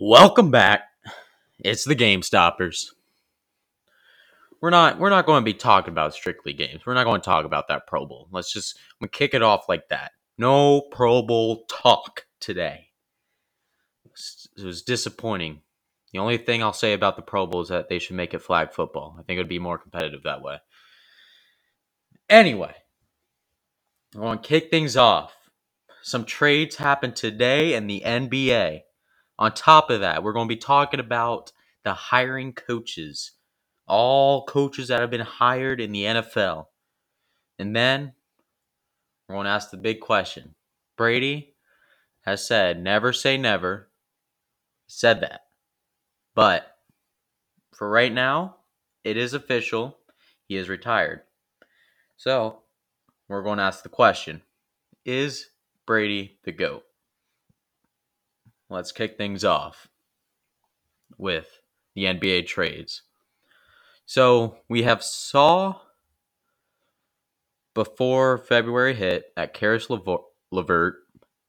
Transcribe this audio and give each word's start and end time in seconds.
Welcome 0.00 0.50
back. 0.50 0.82
It's 1.58 1.84
the 1.84 1.94
Game 1.94 2.20
Stoppers. 2.20 2.92
We're 4.60 4.68
not 4.68 4.98
we're 4.98 5.08
not 5.08 5.24
going 5.24 5.40
to 5.40 5.44
be 5.44 5.54
talking 5.54 5.92
about 5.92 6.12
strictly 6.12 6.52
games. 6.52 6.84
We're 6.84 6.92
not 6.92 7.04
going 7.04 7.22
to 7.22 7.24
talk 7.24 7.46
about 7.46 7.68
that 7.68 7.86
Pro 7.86 8.04
Bowl. 8.04 8.28
Let's 8.30 8.52
just 8.52 8.78
we 9.00 9.08
kick 9.08 9.32
it 9.32 9.42
off 9.42 9.70
like 9.70 9.88
that. 9.88 10.12
No 10.36 10.82
Pro 10.82 11.22
Bowl 11.22 11.64
talk 11.70 12.26
today. 12.40 12.88
It 14.04 14.64
was 14.64 14.82
disappointing. 14.82 15.62
The 16.12 16.18
only 16.18 16.36
thing 16.36 16.62
I'll 16.62 16.74
say 16.74 16.92
about 16.92 17.16
the 17.16 17.22
Pro 17.22 17.46
Bowl 17.46 17.62
is 17.62 17.68
that 17.68 17.88
they 17.88 17.98
should 17.98 18.16
make 18.16 18.34
it 18.34 18.42
flag 18.42 18.72
football. 18.74 19.16
I 19.18 19.22
think 19.22 19.38
it 19.38 19.40
would 19.40 19.48
be 19.48 19.58
more 19.58 19.78
competitive 19.78 20.24
that 20.24 20.42
way. 20.42 20.58
Anyway, 22.28 22.74
I 24.14 24.18
want 24.18 24.42
to 24.42 24.48
kick 24.48 24.70
things 24.70 24.94
off. 24.96 25.32
Some 26.02 26.26
trades 26.26 26.76
happened 26.76 27.16
today 27.16 27.72
in 27.72 27.86
the 27.86 28.02
NBA. 28.04 28.82
On 29.38 29.52
top 29.52 29.90
of 29.90 30.00
that, 30.00 30.22
we're 30.22 30.32
going 30.32 30.48
to 30.48 30.54
be 30.54 30.60
talking 30.60 31.00
about 31.00 31.52
the 31.84 31.94
hiring 31.94 32.52
coaches, 32.52 33.32
all 33.86 34.44
coaches 34.46 34.88
that 34.88 35.00
have 35.00 35.10
been 35.10 35.20
hired 35.20 35.80
in 35.80 35.92
the 35.92 36.04
NFL. 36.04 36.66
And 37.58 37.76
then 37.76 38.14
we're 39.28 39.36
going 39.36 39.46
to 39.46 39.50
ask 39.50 39.70
the 39.70 39.76
big 39.76 40.00
question. 40.00 40.54
Brady 40.96 41.54
has 42.22 42.46
said, 42.46 42.82
never 42.82 43.12
say 43.12 43.36
never. 43.36 43.90
Said 44.88 45.20
that. 45.22 45.42
But 46.34 46.76
for 47.74 47.90
right 47.90 48.12
now, 48.12 48.56
it 49.04 49.16
is 49.16 49.34
official. 49.34 49.98
He 50.48 50.56
is 50.56 50.68
retired. 50.68 51.22
So 52.16 52.60
we're 53.28 53.42
going 53.42 53.58
to 53.58 53.64
ask 53.64 53.82
the 53.84 53.90
question 53.90 54.42
Is 55.04 55.48
Brady 55.86 56.38
the 56.44 56.52
GOAT? 56.52 56.85
Let's 58.68 58.92
kick 58.92 59.16
things 59.16 59.44
off 59.44 59.88
with 61.18 61.60
the 61.94 62.04
NBA 62.04 62.46
trades. 62.46 63.02
So 64.04 64.58
we 64.68 64.82
have 64.82 65.02
saw 65.02 65.80
before 67.74 68.38
February 68.38 68.94
hit 68.94 69.32
that 69.36 69.54
Caris 69.54 69.88
LeVert 70.50 70.94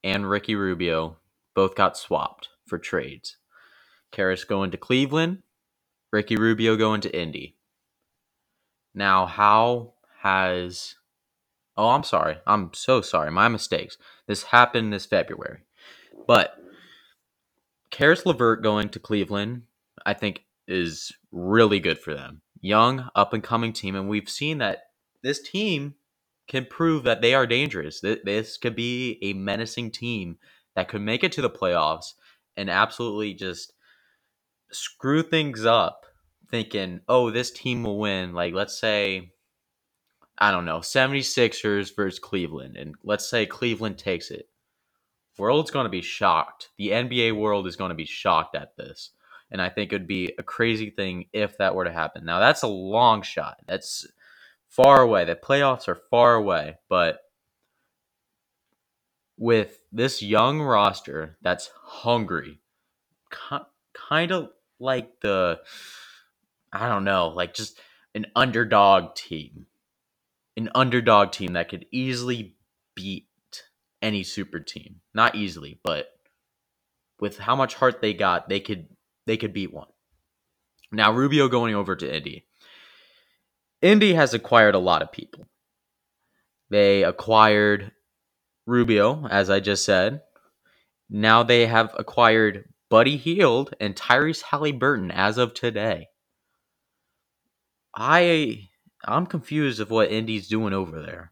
and 0.03 0.29
Ricky 0.29 0.55
Rubio 0.55 1.17
both 1.53 1.75
got 1.75 1.97
swapped 1.97 2.49
for 2.65 2.77
trades. 2.77 3.37
Caris 4.11 4.43
going 4.43 4.71
to 4.71 4.77
Cleveland, 4.77 5.43
Ricky 6.11 6.35
Rubio 6.37 6.75
going 6.75 7.01
to 7.01 7.19
Indy. 7.19 7.55
Now, 8.93 9.25
how 9.25 9.93
has. 10.21 10.95
Oh, 11.75 11.89
I'm 11.89 12.03
sorry. 12.03 12.37
I'm 12.47 12.71
so 12.73 13.01
sorry. 13.01 13.29
My 13.29 13.47
mistakes. 13.47 13.97
This 14.25 14.43
happened 14.43 14.91
this 14.91 15.05
February. 15.05 15.59
But 16.25 16.55
Caris 17.97 18.27
LeVert 18.27 18.61
going 18.61 18.89
to 18.89 18.99
Cleveland, 18.99 19.63
I 20.05 20.13
think, 20.13 20.43
is 20.67 21.11
really 21.31 21.79
good 21.79 21.97
for 21.97 22.13
them. 22.13 22.43
Young, 22.61 23.09
up 23.15 23.33
and 23.33 23.41
coming 23.41 23.73
team, 23.73 23.95
and 23.95 24.07
we've 24.07 24.29
seen 24.29 24.59
that 24.59 24.83
this 25.23 25.41
team 25.41 25.95
can 26.47 26.67
prove 26.69 27.05
that 27.05 27.21
they 27.21 27.33
are 27.33 27.47
dangerous. 27.47 27.99
This 28.01 28.57
could 28.57 28.75
be 28.75 29.17
a 29.23 29.33
menacing 29.33 29.89
team 29.89 30.37
that 30.75 30.89
could 30.89 31.01
make 31.01 31.23
it 31.23 31.31
to 31.31 31.41
the 31.41 31.49
playoffs 31.49 32.13
and 32.55 32.69
absolutely 32.69 33.33
just 33.33 33.73
screw 34.71 35.23
things 35.23 35.65
up, 35.65 36.05
thinking, 36.51 37.01
oh, 37.09 37.31
this 37.31 37.49
team 37.49 37.81
will 37.81 37.97
win. 37.97 38.31
Like, 38.31 38.53
let's 38.53 38.79
say, 38.79 39.31
I 40.37 40.51
don't 40.51 40.65
know, 40.65 40.81
76ers 40.81 41.95
versus 41.95 42.19
Cleveland, 42.19 42.77
and 42.77 42.93
let's 43.03 43.27
say 43.27 43.47
Cleveland 43.47 43.97
takes 43.97 44.29
it 44.29 44.49
world's 45.37 45.71
going 45.71 45.85
to 45.85 45.89
be 45.89 46.01
shocked. 46.01 46.69
The 46.77 46.89
NBA 46.89 47.35
world 47.37 47.67
is 47.67 47.75
going 47.75 47.89
to 47.89 47.95
be 47.95 48.05
shocked 48.05 48.55
at 48.55 48.75
this. 48.77 49.11
And 49.51 49.61
I 49.61 49.69
think 49.69 49.91
it 49.91 49.95
would 49.95 50.07
be 50.07 50.33
a 50.37 50.43
crazy 50.43 50.89
thing 50.89 51.25
if 51.33 51.57
that 51.57 51.75
were 51.75 51.85
to 51.85 51.91
happen. 51.91 52.25
Now, 52.25 52.39
that's 52.39 52.63
a 52.63 52.67
long 52.67 53.21
shot. 53.21 53.57
That's 53.67 54.05
far 54.67 55.01
away. 55.01 55.25
The 55.25 55.35
playoffs 55.35 55.87
are 55.87 56.01
far 56.09 56.35
away. 56.35 56.77
But 56.89 57.21
with 59.37 59.79
this 59.91 60.21
young 60.21 60.61
roster 60.61 61.37
that's 61.41 61.69
hungry, 61.81 62.59
kind 63.29 64.31
of 64.31 64.49
like 64.79 65.21
the, 65.21 65.59
I 66.73 66.89
don't 66.89 67.05
know, 67.05 67.29
like 67.29 67.53
just 67.53 67.79
an 68.15 68.25
underdog 68.35 69.15
team. 69.15 69.67
An 70.57 70.69
underdog 70.73 71.31
team 71.31 71.53
that 71.53 71.69
could 71.69 71.85
easily 71.91 72.55
beat 72.95 73.26
any 74.01 74.23
super 74.23 74.59
team. 74.59 75.01
Not 75.13 75.35
easily, 75.35 75.79
but 75.83 76.07
with 77.19 77.37
how 77.37 77.55
much 77.55 77.75
heart 77.75 78.01
they 78.01 78.13
got, 78.13 78.49
they 78.49 78.59
could 78.59 78.87
they 79.25 79.37
could 79.37 79.53
beat 79.53 79.73
one. 79.73 79.87
Now 80.91 81.11
Rubio 81.11 81.47
going 81.47 81.75
over 81.75 81.95
to 81.95 82.15
Indy. 82.15 82.45
Indy 83.81 84.13
has 84.13 84.33
acquired 84.33 84.75
a 84.75 84.79
lot 84.79 85.01
of 85.01 85.11
people. 85.11 85.47
They 86.69 87.03
acquired 87.03 87.91
Rubio, 88.65 89.27
as 89.27 89.49
I 89.49 89.59
just 89.59 89.85
said. 89.85 90.21
Now 91.09 91.43
they 91.43 91.67
have 91.67 91.93
acquired 91.97 92.65
Buddy 92.89 93.17
Hield 93.17 93.73
and 93.79 93.95
Tyrese 93.95 94.43
Haliburton 94.43 95.11
as 95.13 95.37
of 95.37 95.53
today. 95.53 96.07
I 97.95 98.69
I'm 99.05 99.25
confused 99.25 99.79
of 99.79 99.91
what 99.91 100.11
Indy's 100.11 100.47
doing 100.47 100.73
over 100.73 101.01
there. 101.01 101.31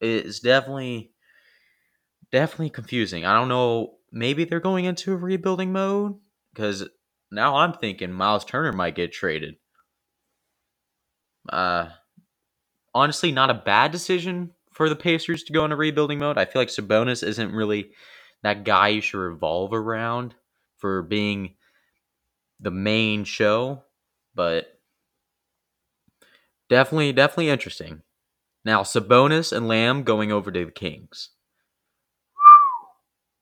It's 0.00 0.40
definitely 0.40 1.13
definitely 2.34 2.68
confusing. 2.68 3.24
I 3.24 3.38
don't 3.38 3.48
know. 3.48 3.94
Maybe 4.10 4.44
they're 4.44 4.58
going 4.58 4.86
into 4.86 5.12
a 5.12 5.16
rebuilding 5.16 5.72
mode 5.72 6.16
because 6.52 6.88
now 7.30 7.54
I'm 7.54 7.72
thinking 7.74 8.10
Miles 8.10 8.44
Turner 8.44 8.72
might 8.72 8.96
get 8.96 9.12
traded. 9.12 9.54
Uh, 11.48 11.90
honestly, 12.92 13.30
not 13.30 13.50
a 13.50 13.54
bad 13.54 13.92
decision 13.92 14.50
for 14.72 14.88
the 14.88 14.96
Pacers 14.96 15.44
to 15.44 15.52
go 15.52 15.62
into 15.62 15.76
rebuilding 15.76 16.18
mode. 16.18 16.36
I 16.36 16.44
feel 16.44 16.60
like 16.60 16.70
Sabonis 16.70 17.24
isn't 17.24 17.52
really 17.52 17.92
that 18.42 18.64
guy 18.64 18.88
you 18.88 19.00
should 19.00 19.18
revolve 19.18 19.72
around 19.72 20.34
for 20.78 21.02
being 21.02 21.54
the 22.58 22.72
main 22.72 23.22
show, 23.22 23.84
but 24.34 24.80
definitely, 26.68 27.12
definitely 27.12 27.50
interesting. 27.50 28.02
Now, 28.64 28.82
Sabonis 28.82 29.56
and 29.56 29.68
Lamb 29.68 30.02
going 30.02 30.32
over 30.32 30.50
to 30.50 30.64
the 30.64 30.72
Kings. 30.72 31.30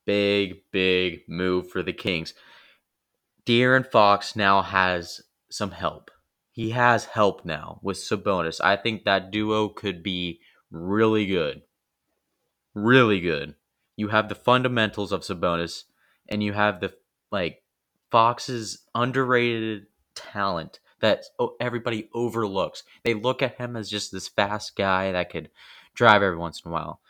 Big, 0.05 0.61
big 0.71 1.21
move 1.27 1.69
for 1.69 1.81
the 1.81 1.93
Kings. 1.93 2.33
De'Aaron 3.45 3.89
Fox 3.89 4.35
now 4.35 4.61
has 4.61 5.21
some 5.49 5.71
help. 5.71 6.11
He 6.51 6.71
has 6.71 7.05
help 7.05 7.45
now 7.45 7.79
with 7.81 7.97
Sabonis. 7.97 8.61
I 8.63 8.75
think 8.75 9.03
that 9.03 9.31
duo 9.31 9.69
could 9.69 10.03
be 10.03 10.39
really 10.71 11.25
good. 11.25 11.63
Really 12.73 13.19
good. 13.19 13.55
You 13.95 14.09
have 14.09 14.29
the 14.29 14.35
fundamentals 14.35 15.11
of 15.11 15.21
Sabonis, 15.21 15.83
and 16.29 16.43
you 16.43 16.53
have 16.53 16.79
the 16.79 16.93
like 17.31 17.63
Fox's 18.11 18.83
underrated 18.95 19.87
talent 20.15 20.79
that 20.99 21.25
oh, 21.39 21.55
everybody 21.59 22.09
overlooks. 22.13 22.83
They 23.03 23.13
look 23.13 23.41
at 23.41 23.57
him 23.57 23.75
as 23.75 23.89
just 23.89 24.11
this 24.11 24.27
fast 24.27 24.75
guy 24.75 25.11
that 25.11 25.29
could 25.29 25.49
drive 25.93 26.23
every 26.23 26.37
once 26.37 26.61
in 26.63 26.71
a 26.71 26.73
while 26.73 27.01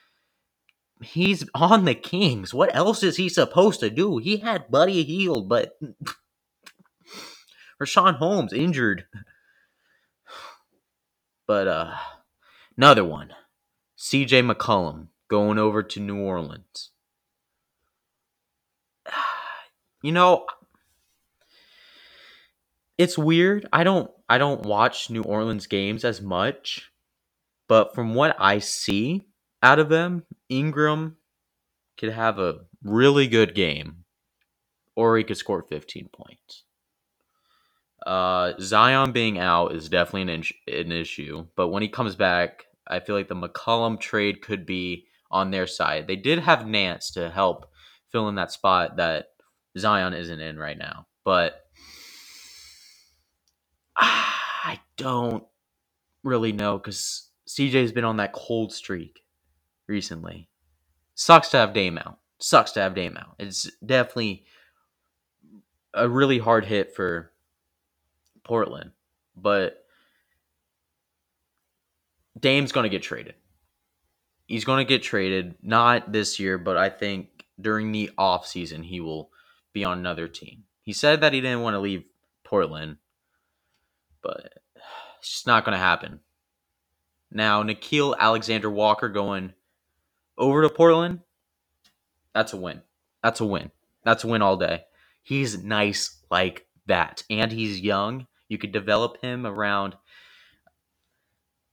he's 1.04 1.48
on 1.54 1.86
the 1.86 1.96
Kings. 1.96 2.54
What 2.54 2.76
else 2.76 3.04
is 3.04 3.18
he 3.18 3.30
supposed 3.30 3.80
to 3.82 3.90
do? 3.90 4.18
He 4.18 4.38
had 4.38 4.72
Buddy 4.72 5.04
Hield, 5.04 5.48
but 5.50 5.78
Richaun 7.82 8.18
Holmes 8.18 8.54
injured. 8.54 9.06
But 11.46 11.68
uh 11.68 11.94
another 12.78 13.04
one. 13.04 13.34
CJ 13.98 14.50
McCollum 14.50 15.08
going 15.28 15.60
over 15.60 15.84
to 15.84 16.00
New 16.00 16.20
Orleans. 16.20 16.92
You 20.02 20.12
know, 20.12 20.46
it's 22.98 23.18
weird. 23.18 23.68
I 23.72 23.84
don't 23.84 24.12
I 24.30 24.38
don't 24.38 24.66
watch 24.66 25.10
New 25.10 25.24
Orleans 25.24 25.68
games 25.68 26.04
as 26.04 26.22
much, 26.22 26.92
but 27.68 27.96
from 27.96 28.14
what 28.14 28.36
I 28.40 28.60
see, 28.60 29.24
out 29.64 29.80
of 29.80 29.88
them, 29.90 30.26
Ingram 30.50 31.16
could 31.98 32.12
have 32.12 32.38
a 32.38 32.60
really 32.84 33.28
good 33.28 33.56
game, 33.56 34.04
or 34.96 35.18
he 35.18 35.24
could 35.24 35.38
score 35.38 35.64
15 35.64 36.10
points. 36.12 36.64
Uh, 38.06 38.54
Zion 38.60 39.14
being 39.14 39.40
out 39.40 39.74
is 39.74 39.88
definitely 39.88 40.34
an, 40.34 40.44
an 40.68 40.92
issue, 40.92 41.48
but 41.56 41.70
when 41.70 41.82
he 41.82 41.88
comes 41.88 42.16
back, 42.18 42.66
I 42.86 43.00
feel 43.00 43.16
like 43.16 43.30
the 43.30 43.36
McCollum 43.36 43.98
trade 43.98 44.42
could 44.42 44.66
be 44.66 45.06
on 45.32 45.50
their 45.50 45.66
side. 45.66 46.08
They 46.08 46.18
did 46.18 46.40
have 46.40 46.68
Nance 46.68 47.12
to 47.12 47.30
help 47.30 47.72
fill 48.12 48.28
in 48.28 48.36
that 48.36 48.52
spot 48.52 48.98
that 48.98 49.28
Zion 49.78 50.14
isn't 50.14 50.40
in 50.42 50.60
right 50.60 50.78
now, 50.78 51.08
but 51.24 51.66
I 53.96 54.82
don't 54.98 55.46
really 56.24 56.52
know 56.52 56.78
because 56.78 57.30
CJ's 57.48 57.94
been 57.94 58.04
on 58.04 58.18
that 58.18 58.34
cold 58.34 58.74
streak 58.74 59.23
recently. 59.94 60.50
Sucks 61.14 61.50
to 61.50 61.58
have 61.58 61.74
Dame 61.74 62.00
out. 62.00 62.18
Sucks 62.40 62.72
to 62.72 62.82
have 62.82 62.96
Dame 62.96 63.16
out. 63.16 63.36
It's 63.38 63.70
definitely 63.86 64.44
a 65.94 66.10
really 66.10 66.40
hard 66.40 66.66
hit 66.66 66.96
for 66.96 67.32
Portland, 68.44 68.92
but 69.38 69.86
Dame's 72.38 72.72
going 72.72 72.86
to 72.86 72.90
get 72.90 73.04
traded. 73.04 73.36
He's 74.48 74.66
going 74.66 74.84
to 74.84 74.90
get 74.90 75.04
traded, 75.04 75.56
not 75.62 76.12
this 76.12 76.40
year, 76.40 76.58
but 76.58 76.76
I 76.76 76.90
think 76.90 77.46
during 77.62 77.92
the 77.92 78.10
offseason 78.18 78.84
he 78.84 79.00
will 79.00 79.30
be 79.72 79.86
on 79.86 80.00
another 80.00 80.28
team. 80.28 80.64
He 80.82 80.92
said 80.92 81.22
that 81.22 81.34
he 81.34 81.42
didn't 81.42 81.62
want 81.62 81.76
to 81.76 81.80
leave 81.80 82.04
Portland, 82.44 82.98
but 84.24 84.54
it's 85.20 85.30
just 85.30 85.48
not 85.48 85.64
going 85.64 85.74
to 85.74 85.80
happen. 85.80 86.20
Now, 87.32 87.62
Nickeil 87.64 88.18
Alexander 88.18 88.70
Walker 88.70 89.10
going 89.10 89.54
over 90.38 90.62
to 90.62 90.70
Portland, 90.70 91.20
that's 92.34 92.54
a 92.54 92.58
win. 92.58 92.82
That's 93.22 93.40
a 93.40 93.46
win. 93.46 93.72
That's 94.04 94.24
a 94.24 94.28
win 94.28 94.42
all 94.42 94.58
day. 94.58 94.84
He's 95.22 95.64
nice 95.64 96.22
like 96.30 96.68
that. 96.88 97.24
And 97.30 97.52
he's 97.52 97.80
young. 97.80 98.28
You 98.50 98.58
could 98.58 98.72
develop 98.72 99.22
him 99.22 99.46
around 99.46 99.96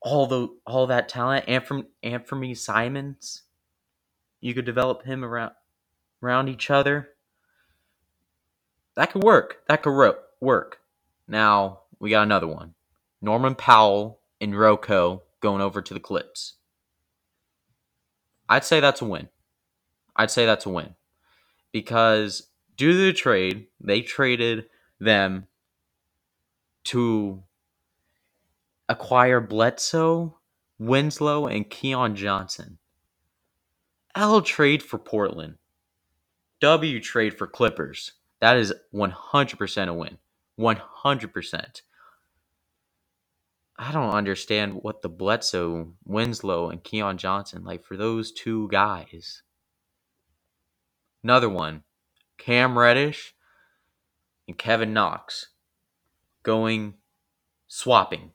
all 0.03 0.27
the 0.27 0.49
all 0.67 0.87
that 0.87 1.09
talent. 1.09 1.47
And 1.49 1.65
from 1.65 1.87
Anfernee 2.05 2.57
Simons, 2.57 3.43
you 4.41 4.55
could 4.55 4.65
develop 4.65 5.05
him 5.05 5.25
around 5.25 5.53
around 6.23 6.49
each 6.49 6.71
other. 6.71 7.11
That 8.97 9.13
could 9.13 9.23
work. 9.25 9.59
That 9.69 9.83
could 9.83 9.91
ro- 9.93 10.19
work. 10.41 10.81
Now 11.27 11.81
we 11.99 12.11
got 12.11 12.23
another 12.23 12.47
one. 12.47 12.75
Norman 13.21 13.55
Powell 13.55 14.21
and 14.41 14.59
Rocco 14.59 15.23
going 15.41 15.61
over 15.61 15.83
to 15.83 15.95
the 15.95 16.01
Clips. 16.01 16.55
I'd 18.51 18.65
say 18.65 18.81
that's 18.81 19.01
a 19.01 19.07
win. 19.07 19.29
I'd 20.17 20.31
say 20.31 20.45
that's 20.45 20.67
a 20.67 20.71
win. 20.71 20.97
Because 21.73 22.49
due 22.77 22.93
to 22.93 22.99
the 22.99 23.13
trade, 23.13 23.69
they 23.81 24.03
traded 24.03 24.67
them 24.99 25.47
to 26.85 27.45
acquire 28.89 29.41
Bledsoe, 29.41 30.37
Winslow, 30.81 31.47
and 31.47 31.71
Keon 31.71 32.17
Johnson. 32.17 32.79
L 34.17 34.43
trade 34.43 34.83
for 34.83 34.99
Portland. 34.99 35.55
W 36.61 37.01
trade 37.01 37.39
for 37.39 37.47
Clippers. 37.47 38.13
That 38.41 38.57
is 38.57 38.75
100% 38.93 39.89
a 39.89 39.95
win. 39.95 40.19
100%. 40.59 41.83
I 43.83 43.93
don't 43.93 44.11
understand 44.11 44.75
what 44.83 45.01
the 45.01 45.09
Bledsoe, 45.09 45.95
Winslow, 46.05 46.69
and 46.69 46.85
Keon 46.85 47.17
Johnson 47.17 47.65
like 47.65 47.83
for 47.83 47.97
those 47.97 48.31
two 48.31 48.69
guys. 48.69 49.43
Another 51.25 51.49
one, 51.49 51.85
Cam 52.37 52.79
Reddish 52.79 53.35
and 54.47 54.59
Kevin 54.59 54.93
Knox 54.93 55.47
going 56.43 56.97
swapping. 57.69 58.33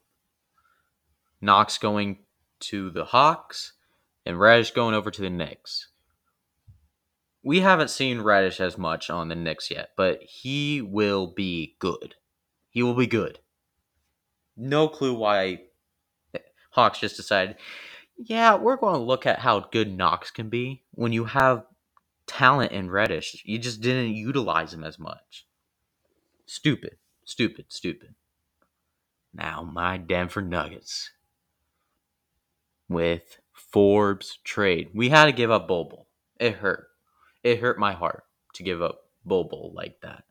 Knox 1.40 1.78
going 1.78 2.24
to 2.62 2.90
the 2.90 3.06
Hawks 3.06 3.74
and 4.26 4.40
Reddish 4.40 4.72
going 4.72 4.96
over 4.96 5.12
to 5.12 5.22
the 5.22 5.30
Knicks. 5.30 5.90
We 7.44 7.60
haven't 7.60 7.92
seen 7.92 8.22
Reddish 8.22 8.60
as 8.60 8.80
much 8.80 9.12
on 9.12 9.28
the 9.28 9.36
Knicks 9.36 9.70
yet, 9.70 9.92
but 9.96 10.24
he 10.24 10.82
will 10.82 11.28
be 11.28 11.76
good. 11.78 12.16
He 12.72 12.82
will 12.82 12.96
be 12.96 13.06
good. 13.06 13.42
No 14.58 14.88
clue 14.88 15.14
why 15.14 15.62
Hawks 16.72 17.00
just 17.00 17.18
decided, 17.18 17.58
yeah, 18.18 18.56
we're 18.56 18.78
going 18.78 18.96
to 18.96 19.02
look 19.02 19.26
at 19.26 19.40
how 19.40 19.60
good 19.72 19.96
Knox 19.96 20.32
can 20.32 20.50
be 20.50 20.84
when 20.92 21.12
you 21.12 21.26
have 21.26 21.66
talent 22.28 22.72
in 22.72 22.90
Reddish. 22.90 23.42
You 23.46 23.58
just 23.60 23.82
didn't 23.82 24.16
utilize 24.16 24.74
him 24.74 24.84
as 24.84 24.98
much. 24.98 25.46
Stupid, 26.46 26.98
stupid, 27.24 27.66
stupid. 27.70 28.16
Now, 29.34 29.64
my 29.64 29.98
Denver 29.98 30.42
Nuggets 30.42 31.12
with 32.88 33.40
Forbes 33.52 34.40
trade. 34.44 34.90
We 34.94 35.10
had 35.10 35.26
to 35.26 35.32
give 35.32 35.52
up 35.52 35.68
Bobo. 35.68 36.06
It 36.40 36.56
hurt. 36.56 36.88
It 37.44 37.60
hurt 37.60 37.78
my 37.78 37.94
heart 37.94 38.24
to 38.54 38.64
give 38.64 38.82
up 38.82 39.10
Bobo 39.26 39.72
like 39.74 40.00
that. 40.02 40.24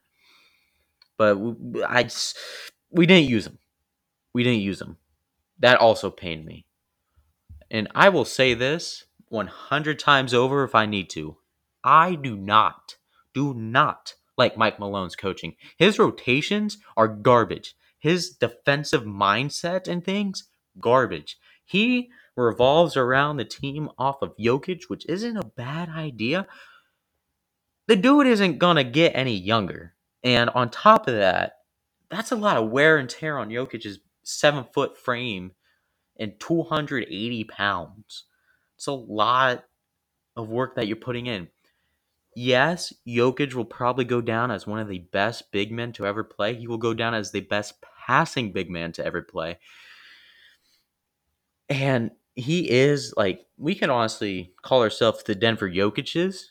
But 1.17 1.39
I 1.87 2.05
just, 2.05 2.39
we 2.91 3.07
didn't 3.07 3.29
use 3.29 3.47
him. 3.47 3.59
We 4.35 4.43
didn't 4.43 4.61
use 4.61 4.81
him. 4.81 4.99
That 5.61 5.79
also 5.79 6.11
pained 6.11 6.45
me. 6.45 6.67
And 7.71 7.89
I 7.95 8.11
will 8.11 8.25
say 8.25 8.55
this 8.55 9.05
100 9.29 9.99
times 9.99 10.35
over 10.35 10.65
if 10.65 10.75
I 10.75 10.87
need 10.87 11.09
to. 11.11 11.39
I 11.83 12.15
do 12.15 12.37
not, 12.37 12.97
do 13.33 13.55
not 13.55 14.15
like 14.37 14.57
Mike 14.57 14.79
Malone's 14.79 15.17
coaching. 15.17 15.55
His 15.77 15.99
rotations 15.99 16.79
are 16.97 17.09
garbage. 17.09 17.77
His 17.99 18.31
defensive 18.31 19.05
mindset 19.05 19.89
and 19.89 20.05
things, 20.05 20.49
garbage. 20.81 21.39
He 21.65 22.11
revolves 22.37 22.97
around 22.97 23.37
the 23.37 23.45
team 23.45 23.89
off 23.97 24.21
of 24.23 24.37
Jokic, 24.37 24.85
which 24.89 25.07
isn't 25.09 25.37
a 25.37 25.47
bad 25.57 25.89
idea. 25.89 26.47
The 27.87 27.97
dude 27.97 28.27
isn't 28.27 28.59
going 28.59 28.77
to 28.77 28.85
get 28.85 29.15
any 29.15 29.37
younger. 29.37 29.95
And 30.23 30.51
on 30.51 30.71
top 30.71 31.07
of 31.07 31.15
that, 31.15 31.59
that's 32.11 32.33
a 32.33 32.37
lot 32.37 32.57
of 32.57 32.71
wear 32.71 32.99
and 32.99 33.09
tear 33.09 33.39
on 33.39 33.51
Jokic's 33.51 33.99
seven 34.25 34.65
foot 34.73 34.99
frame 34.99 35.53
and 36.19 36.39
280 36.41 37.45
pounds. 37.45 38.25
It's 38.77 38.87
a 38.87 38.93
lot 38.93 39.65
of 40.37 40.49
work 40.49 40.77
that 40.77 40.87
you're 40.87 40.97
putting 40.97 41.27
in. 41.27 41.49
Yes, 42.37 42.93
Jokic 43.07 43.55
will 43.55 43.65
probably 43.65 44.05
go 44.05 44.21
down 44.21 44.51
as 44.51 44.67
one 44.67 44.81
of 44.81 44.89
the 44.89 44.99
best 44.99 45.53
big 45.53 45.71
men 45.71 45.93
to 45.93 46.07
ever 46.07 46.25
play. 46.25 46.55
He 46.55 46.67
will 46.67 46.79
go 46.79 46.93
down 46.93 47.15
as 47.15 47.31
the 47.31 47.41
best 47.41 47.75
passing 48.07 48.53
big 48.53 48.69
man 48.69 48.91
to 48.93 49.05
ever 49.05 49.23
play. 49.23 49.59
And 51.69 52.11
he 52.35 52.69
is 52.69 53.15
like 53.17 53.47
we 53.57 53.77
can 53.77 53.91
honestly 53.91 54.53
call 54.63 54.83
ourselves 54.83 55.23
the 55.23 55.37
Denver 55.37 55.71
Jokic's 55.71 56.51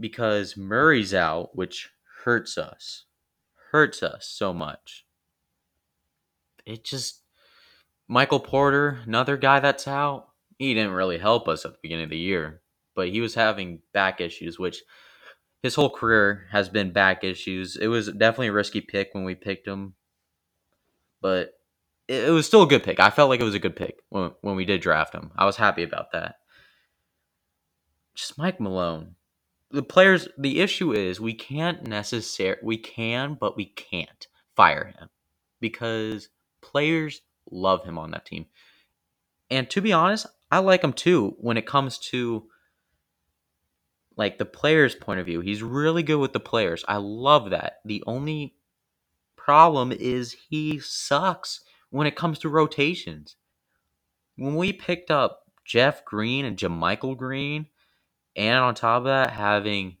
because 0.00 0.56
Murray's 0.56 1.12
out, 1.12 1.54
which 1.54 1.90
hurts 2.24 2.56
us. 2.56 3.04
Hurts 3.70 4.02
us 4.02 4.26
so 4.26 4.54
much. 4.54 5.04
It 6.68 6.84
just 6.84 7.22
Michael 8.08 8.40
Porter, 8.40 9.00
another 9.06 9.38
guy 9.38 9.58
that's 9.58 9.88
out. 9.88 10.28
He 10.58 10.74
didn't 10.74 10.92
really 10.92 11.18
help 11.18 11.48
us 11.48 11.64
at 11.64 11.72
the 11.72 11.78
beginning 11.82 12.04
of 12.04 12.10
the 12.10 12.18
year, 12.18 12.60
but 12.94 13.08
he 13.08 13.22
was 13.22 13.34
having 13.34 13.80
back 13.94 14.20
issues, 14.20 14.58
which 14.58 14.82
his 15.62 15.74
whole 15.74 15.88
career 15.88 16.46
has 16.50 16.68
been 16.68 16.92
back 16.92 17.24
issues. 17.24 17.76
It 17.76 17.86
was 17.86 18.08
definitely 18.08 18.48
a 18.48 18.52
risky 18.52 18.82
pick 18.82 19.10
when 19.12 19.24
we 19.24 19.34
picked 19.34 19.66
him, 19.66 19.94
but 21.22 21.54
it, 22.06 22.30
was 22.30 22.46
still 22.46 22.62
a 22.62 22.68
good 22.68 22.82
pick. 22.82 23.00
I 23.00 23.10
felt 23.10 23.30
like 23.30 23.40
it 23.40 23.44
was 23.44 23.54
a 23.54 23.60
good 23.60 23.76
pick 23.76 24.02
when, 24.10 24.32
when 24.42 24.54
we 24.54 24.66
did 24.66 24.82
draft 24.82 25.14
him. 25.14 25.30
I 25.36 25.46
was 25.46 25.56
happy 25.56 25.82
about 25.82 26.12
that. 26.12 26.36
Just 28.14 28.36
Mike 28.36 28.60
Malone. 28.60 29.14
The 29.70 29.82
players, 29.82 30.28
the 30.36 30.60
issue 30.60 30.92
is 30.92 31.18
we 31.18 31.34
can't 31.34 31.86
necessarily, 31.86 32.60
we 32.62 32.76
can, 32.76 33.38
but 33.40 33.56
we 33.56 33.66
can't 33.66 34.26
fire 34.54 34.94
him 34.98 35.08
because 35.60 36.28
players 36.60 37.20
love 37.50 37.84
him 37.84 37.98
on 37.98 38.10
that 38.12 38.26
team. 38.26 38.46
And 39.50 39.68
to 39.70 39.80
be 39.80 39.92
honest, 39.92 40.26
I 40.50 40.58
like 40.58 40.82
him 40.82 40.92
too 40.92 41.36
when 41.38 41.56
it 41.56 41.66
comes 41.66 41.98
to 41.98 42.48
like 44.16 44.38
the 44.38 44.44
players' 44.44 44.94
point 44.94 45.20
of 45.20 45.26
view. 45.26 45.40
He's 45.40 45.62
really 45.62 46.02
good 46.02 46.18
with 46.18 46.32
the 46.32 46.40
players. 46.40 46.84
I 46.88 46.96
love 46.96 47.50
that. 47.50 47.80
The 47.84 48.02
only 48.06 48.56
problem 49.36 49.92
is 49.92 50.36
he 50.50 50.80
sucks 50.80 51.60
when 51.90 52.06
it 52.06 52.16
comes 52.16 52.38
to 52.40 52.48
rotations. 52.48 53.36
When 54.36 54.56
we 54.56 54.72
picked 54.72 55.10
up 55.10 55.44
Jeff 55.64 56.04
Green 56.04 56.44
and 56.44 56.56
JaMychal 56.56 57.16
Green, 57.16 57.66
and 58.36 58.58
on 58.58 58.74
top 58.74 58.98
of 58.98 59.04
that, 59.04 59.30
having 59.30 59.96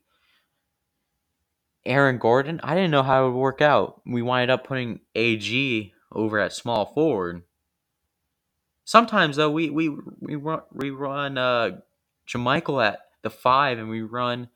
Aaron 1.84 2.18
Gordon, 2.18 2.60
I 2.62 2.74
didn't 2.74 2.90
know 2.90 3.02
how 3.02 3.24
it 3.24 3.30
would 3.30 3.38
work 3.38 3.62
out. 3.62 4.02
We 4.06 4.22
wind 4.22 4.50
up 4.50 4.64
putting 4.64 5.00
AG 5.14 5.92
over 6.12 6.38
at 6.38 6.52
small 6.52 6.86
forward. 6.86 7.42
Sometimes 8.84 9.36
though, 9.36 9.50
we 9.50 9.70
we 9.70 9.90
we 10.20 10.36
run 10.36 10.62
we 10.72 10.90
run 10.90 11.38
uh, 11.38 11.80
JaMychal 12.28 12.84
at 12.86 13.00
the 13.22 13.30
five, 13.30 13.78
and 13.78 13.88
we 13.90 14.02
run 14.02 14.48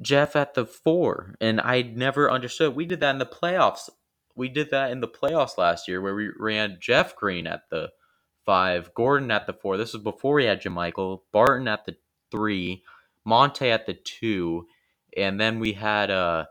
Jeff 0.00 0.34
at 0.34 0.54
the 0.54 0.66
four, 0.66 1.36
and 1.40 1.60
I 1.60 1.82
never 1.82 2.30
understood. 2.30 2.74
We 2.74 2.86
did 2.86 3.00
that 3.00 3.10
in 3.10 3.18
the 3.18 3.26
playoffs 3.26 3.88
we 4.34 4.48
did 4.48 4.70
that 4.70 4.90
in 4.90 5.00
the 5.00 5.08
playoffs 5.08 5.58
last 5.58 5.88
year 5.88 6.00
where 6.00 6.14
we 6.14 6.30
ran 6.38 6.78
Jeff 6.80 7.16
Green 7.16 7.46
at 7.46 7.68
the 7.70 7.90
five, 8.46 8.94
Gordon 8.94 9.30
at 9.30 9.46
the 9.46 9.52
four. 9.52 9.76
This 9.76 9.92
was 9.92 10.02
before 10.02 10.34
we 10.34 10.46
had 10.46 10.62
JaMychal, 10.62 11.20
Barton 11.32 11.68
at 11.68 11.84
the 11.84 11.96
three, 12.30 12.82
Monte 13.24 13.68
at 13.70 13.86
the 13.86 13.94
two, 13.94 14.66
and 15.16 15.38
then 15.38 15.60
we 15.60 15.74
had 15.74 16.10
uh 16.10 16.46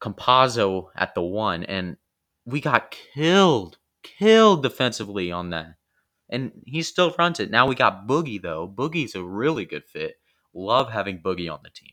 Campazzo 0.00 0.88
at 0.96 1.14
the 1.14 1.22
one, 1.22 1.64
and 1.64 1.96
we 2.46 2.60
got 2.60 2.90
killed, 3.14 3.78
killed 4.02 4.62
defensively 4.62 5.32
on 5.32 5.50
that. 5.50 5.74
And 6.28 6.52
he 6.66 6.82
still 6.82 7.14
runs 7.18 7.40
it. 7.40 7.50
Now 7.50 7.66
we 7.66 7.74
got 7.74 8.06
Boogie 8.06 8.40
though. 8.40 8.68
Boogie's 8.68 9.14
a 9.14 9.22
really 9.22 9.64
good 9.64 9.84
fit. 9.84 10.16
Love 10.52 10.90
having 10.92 11.20
Boogie 11.20 11.52
on 11.52 11.60
the 11.62 11.70
team. 11.70 11.92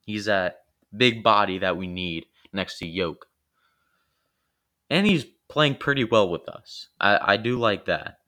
He's 0.00 0.26
that 0.26 0.58
big 0.94 1.22
body 1.22 1.58
that 1.58 1.76
we 1.76 1.86
need 1.86 2.26
next 2.52 2.78
to 2.78 2.86
Yoke. 2.86 3.26
And 4.90 5.06
he's 5.06 5.24
playing 5.48 5.76
pretty 5.76 6.04
well 6.04 6.28
with 6.28 6.48
us. 6.48 6.88
I, 7.00 7.18
I 7.32 7.36
do 7.36 7.58
like 7.58 7.86
that. 7.86 8.18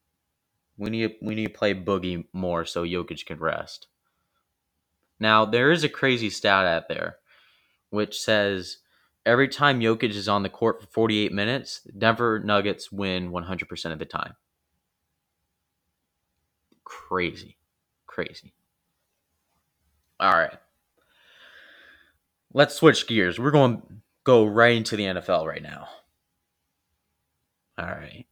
We 0.79 0.91
need 0.91 1.15
we 1.23 1.35
need 1.35 1.47
to 1.47 1.59
play 1.59 1.75
Boogie 1.75 2.25
more 2.33 2.65
so 2.65 2.85
Jokic 2.85 3.25
can 3.27 3.39
rest. 3.39 3.87
Now 5.19 5.45
there 5.45 5.71
is 5.71 5.85
a 5.85 5.89
crazy 5.89 6.29
stat 6.29 6.67
out 6.67 6.89
there, 6.89 7.17
which 7.91 8.19
says 8.19 8.79
every 9.27 9.49
time 9.49 9.81
Jokic 9.81 10.11
is 10.11 10.29
on 10.29 10.43
the 10.43 10.49
court 10.49 10.81
for 10.81 10.87
48 10.87 11.33
minutes, 11.33 11.83
Denver 11.99 12.39
Nuggets 12.39 12.91
win 12.91 13.31
100% 13.31 13.93
of 13.93 13.99
the 13.99 14.07
time. 14.07 14.35
Crazy, 16.85 17.59
crazy. 18.07 18.55
All 20.19 20.33
right, 20.33 20.57
let's 22.55 22.75
switch 22.77 23.07
gears. 23.07 23.39
We're 23.39 23.51
going 23.51 23.83
to 23.83 23.83
go 24.25 24.47
right 24.47 24.75
into 24.77 24.97
the 24.97 25.05
NFL 25.05 25.45
right 25.47 25.63
now. 25.63 25.89
All 27.79 27.85
right. 27.85 28.25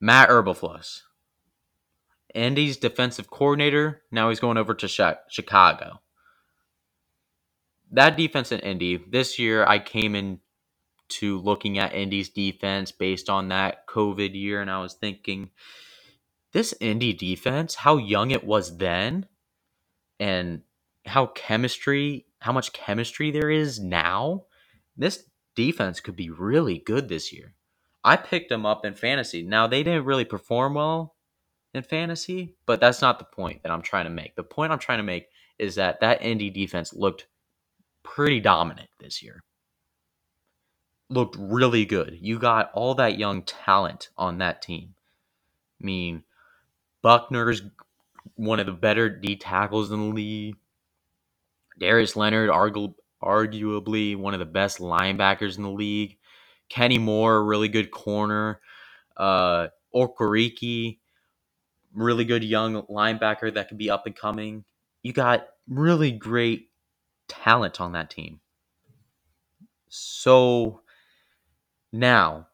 Matt 0.00 0.30
Eberflus, 0.30 1.02
Indy's 2.34 2.76
defensive 2.76 3.30
coordinator. 3.30 4.02
Now 4.10 4.30
he's 4.30 4.40
going 4.40 4.56
over 4.58 4.74
to 4.74 5.16
Chicago. 5.28 6.01
That 7.92 8.16
defense 8.16 8.52
in 8.52 8.60
Indy 8.60 8.96
this 8.96 9.38
year, 9.38 9.64
I 9.64 9.78
came 9.78 10.14
in 10.14 10.40
to 11.10 11.38
looking 11.40 11.78
at 11.78 11.94
Indy's 11.94 12.30
defense 12.30 12.90
based 12.90 13.28
on 13.28 13.48
that 13.48 13.86
COVID 13.86 14.34
year, 14.34 14.62
and 14.62 14.70
I 14.70 14.80
was 14.80 14.94
thinking, 14.94 15.50
this 16.52 16.74
Indy 16.80 17.12
defense, 17.12 17.74
how 17.74 17.98
young 17.98 18.30
it 18.30 18.44
was 18.44 18.78
then, 18.78 19.26
and 20.18 20.62
how 21.04 21.26
chemistry, 21.26 22.26
how 22.40 22.52
much 22.52 22.72
chemistry 22.72 23.30
there 23.30 23.50
is 23.50 23.78
now. 23.78 24.44
This 24.96 25.24
defense 25.54 26.00
could 26.00 26.16
be 26.16 26.30
really 26.30 26.78
good 26.78 27.08
this 27.08 27.32
year. 27.32 27.54
I 28.04 28.16
picked 28.16 28.48
them 28.48 28.66
up 28.66 28.84
in 28.84 28.94
fantasy. 28.94 29.42
Now 29.42 29.66
they 29.66 29.82
didn't 29.82 30.04
really 30.04 30.24
perform 30.24 30.74
well 30.74 31.16
in 31.74 31.82
fantasy, 31.82 32.56
but 32.66 32.80
that's 32.80 33.02
not 33.02 33.18
the 33.18 33.24
point 33.24 33.62
that 33.62 33.72
I'm 33.72 33.82
trying 33.82 34.04
to 34.04 34.10
make. 34.10 34.34
The 34.34 34.42
point 34.42 34.72
I'm 34.72 34.78
trying 34.78 34.98
to 34.98 35.04
make 35.04 35.26
is 35.58 35.74
that 35.76 36.00
that 36.00 36.22
Indy 36.22 36.50
defense 36.50 36.92
looked 36.92 37.26
pretty 38.02 38.40
dominant 38.40 38.88
this 38.98 39.22
year. 39.22 39.42
Looked 41.08 41.36
really 41.38 41.84
good. 41.84 42.18
You 42.20 42.38
got 42.38 42.70
all 42.72 42.94
that 42.94 43.18
young 43.18 43.42
talent 43.42 44.08
on 44.16 44.38
that 44.38 44.62
team. 44.62 44.94
I 45.80 45.84
mean, 45.84 46.24
Buckner's 47.02 47.62
one 48.36 48.60
of 48.60 48.66
the 48.66 48.72
better 48.72 49.08
D 49.08 49.36
tackles 49.36 49.90
in 49.90 49.98
the 50.00 50.14
league. 50.14 50.56
Darius 51.78 52.16
Leonard, 52.16 52.50
arguably 52.50 54.16
one 54.16 54.34
of 54.34 54.40
the 54.40 54.46
best 54.46 54.78
linebackers 54.78 55.56
in 55.56 55.64
the 55.64 55.70
league. 55.70 56.16
Kenny 56.68 56.98
Moore, 56.98 57.44
really 57.44 57.68
good 57.68 57.90
corner. 57.90 58.60
Uh, 59.16 59.68
Okereke, 59.94 60.98
really 61.94 62.24
good 62.24 62.44
young 62.44 62.82
linebacker 62.84 63.52
that 63.52 63.68
could 63.68 63.78
be 63.78 63.90
up 63.90 64.06
and 64.06 64.16
coming. 64.16 64.64
You 65.02 65.12
got 65.12 65.48
really 65.68 66.12
great 66.12 66.70
talent 67.32 67.80
on 67.80 67.92
that 67.92 68.10
team. 68.10 68.40
So 69.88 70.80
now, 71.92 72.48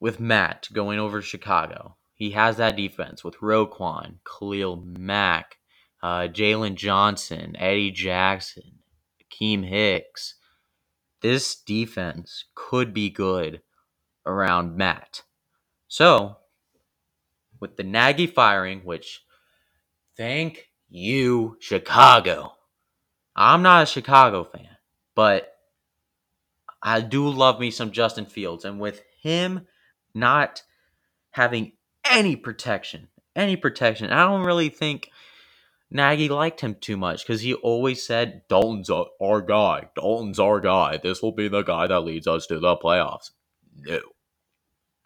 with 0.00 0.20
Matt 0.20 0.68
going 0.72 0.98
over 0.98 1.22
Chicago, 1.22 1.96
he 2.14 2.30
has 2.32 2.56
that 2.56 2.76
defense 2.76 3.22
with 3.22 3.36
Roquan, 3.38 4.18
Khalil 4.24 4.76
Mack, 4.76 5.56
uh, 6.02 6.28
Jaylon 6.28 6.74
Johnson, 6.74 7.56
Eddie 7.56 7.90
Jackson, 7.90 8.80
Akiem 9.22 9.64
Hicks, 9.64 10.34
this 11.20 11.56
defense 11.56 12.44
could 12.54 12.94
be 12.94 13.10
good 13.10 13.62
around 14.24 14.76
Matt. 14.76 15.22
So, 15.88 16.36
with 17.60 17.76
the 17.76 17.82
Nagy 17.82 18.26
firing, 18.26 18.80
which 18.84 19.24
thank 20.16 20.70
you, 20.88 21.56
Chicago. 21.60 22.52
I'm 23.40 23.62
not 23.62 23.84
a 23.84 23.86
Chicago 23.86 24.42
fan, 24.42 24.66
but 25.14 25.54
I 26.82 27.00
do 27.00 27.28
love 27.28 27.60
me 27.60 27.70
some 27.70 27.92
Justin 27.92 28.26
Fields. 28.26 28.64
And 28.64 28.80
with 28.80 29.00
him 29.22 29.66
not 30.12 30.64
having 31.30 31.72
any 32.10 32.34
protection, 32.34 33.06
any 33.36 33.54
protection, 33.54 34.10
I 34.10 34.26
don't 34.26 34.44
really 34.44 34.70
think 34.70 35.08
Nagy 35.88 36.28
liked 36.28 36.60
him 36.60 36.74
too 36.74 36.96
much 36.96 37.24
because 37.24 37.40
he 37.40 37.54
always 37.54 38.04
said, 38.04 38.42
Dalton's 38.48 38.90
our 38.90 39.40
guy. 39.40 39.88
Dalton's 39.94 40.40
our 40.40 40.58
guy. 40.58 40.98
This 41.00 41.22
will 41.22 41.30
be 41.30 41.46
the 41.46 41.62
guy 41.62 41.86
that 41.86 42.00
leads 42.00 42.26
us 42.26 42.44
to 42.48 42.58
the 42.58 42.76
playoffs. 42.76 43.30
No. 43.76 44.00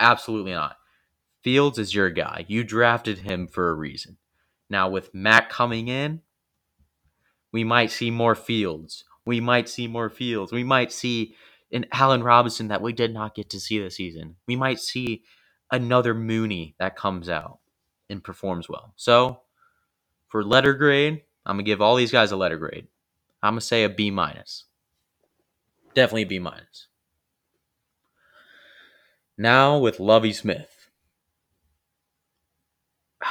Absolutely 0.01 0.53
not. 0.53 0.77
Fields 1.43 1.79
is 1.79 1.95
your 1.95 2.09
guy. 2.09 2.47
You 2.49 2.65
drafted 2.65 3.19
him 3.19 3.47
for 3.47 3.69
a 3.69 3.75
reason. 3.75 4.17
Now, 4.71 4.89
with 4.89 5.13
Matt 5.13 5.51
coming 5.51 5.89
in, 5.89 6.23
we 7.53 7.65
might 7.65 7.91
see 7.91 8.11
more 8.11 8.35
Fields. 8.35 9.05
We 9.25 9.41
might 9.41 9.69
see 9.69 9.87
more 9.87 10.11
Fields. 10.11 10.53
We 10.53 10.65
might 10.65 10.91
see 10.91 11.37
an 11.71 11.87
Allen 11.93 12.23
Robinson 12.23 12.69
that 12.69 12.83
we 12.83 12.93
did 12.93 13.15
not 13.15 13.35
get 13.35 13.51
to 13.51 13.61
see 13.61 13.79
this 13.79 13.97
season. 13.97 14.37
We 14.47 14.57
might 14.57 14.81
see 14.81 15.23
another 15.71 16.15
Mooney 16.15 16.75
that 16.79 16.97
comes 16.97 17.29
out 17.29 17.59
and 18.11 18.25
performs 18.25 18.69
well. 18.69 18.93
So, 18.97 19.41
for 20.29 20.45
letter 20.45 20.75
grade, 20.75 21.23
I'm 21.47 21.57
gonna 21.57 21.65
give 21.65 21.81
all 21.81 21.97
these 21.97 22.13
guys 22.13 22.33
a 22.33 22.37
letter 22.37 22.59
grade. 22.59 22.89
I'm 23.43 23.53
gonna 23.53 23.61
say 23.61 23.85
a 23.85 23.89
B 23.89 24.11
minus. 24.11 24.65
Definitely 25.95 26.23
a 26.23 26.27
B 26.27 26.39
minus. 26.39 26.89
Now 29.37 29.79
with 29.79 29.99
Lovie 30.01 30.33
Smith. 30.33 30.89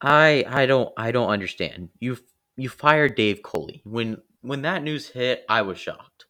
I 0.00 0.44
I 0.46 0.66
don't 0.66 0.92
I 0.96 1.12
don't 1.12 1.30
understand. 1.30 1.88
You 1.98 2.18
you 2.56 2.68
fired 2.68 3.14
Dave 3.14 3.42
Culley. 3.42 3.82
When 3.84 4.18
when 4.40 4.62
that 4.62 4.82
news 4.82 5.08
hit, 5.08 5.44
I 5.48 5.62
was 5.62 5.78
shocked. 5.78 6.26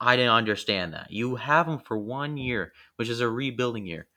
I 0.00 0.16
didn't 0.16 0.32
understand 0.32 0.92
that. 0.92 1.10
You 1.10 1.36
have 1.36 1.66
him 1.66 1.78
for 1.78 1.96
one 1.96 2.36
year, 2.36 2.72
which 2.96 3.08
is 3.08 3.20
a 3.20 3.28
rebuilding 3.28 3.86
year, 3.86 4.08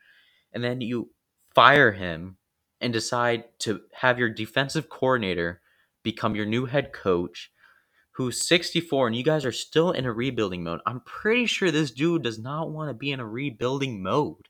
and 0.53 0.63
then 0.63 0.81
you 0.81 1.11
fire 1.55 1.91
him 1.91 2.37
and 2.81 2.91
decide 2.93 3.45
to 3.59 3.81
have 3.93 4.19
your 4.19 4.29
defensive 4.29 4.89
coordinator 4.89 5.61
become 6.03 6.35
your 6.35 6.45
new 6.45 6.65
head 6.65 6.93
coach 6.93 7.51
who's 8.17 8.47
64 8.47 9.07
and 9.07 9.15
you 9.15 9.23
guys 9.23 9.45
are 9.45 9.51
still 9.51 9.91
in 9.91 10.05
a 10.05 10.11
rebuilding 10.11 10.63
mode, 10.63 10.79
I'm 10.87 11.01
pretty 11.01 11.45
sure 11.45 11.69
this 11.69 11.91
dude 11.91 12.23
does 12.23 12.39
not 12.39 12.71
want 12.71 12.89
to 12.89 12.95
be 12.95 13.11
in 13.11 13.19
a 13.19 13.27
rebuilding 13.27 14.01
mode. 14.01 14.47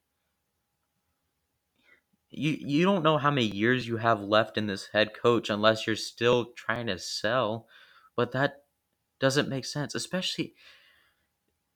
You 2.30 2.58
you 2.60 2.86
don't 2.86 3.04
know 3.04 3.18
how 3.18 3.32
many 3.32 3.48
years 3.48 3.88
you 3.88 3.98
have 3.98 4.22
left 4.22 4.58
in 4.58 4.68
this 4.68 4.90
head 4.94 5.14
coach 5.14 5.50
unless 5.50 5.88
you're 5.88 5.96
still 5.96 6.46
trying 6.56 6.88
to 6.88 7.00
sell, 7.00 7.68
but 8.16 8.32
that 8.34 8.64
doesn't 9.20 9.50
make 9.50 9.66
sense, 9.66 9.96
especially 9.96 10.54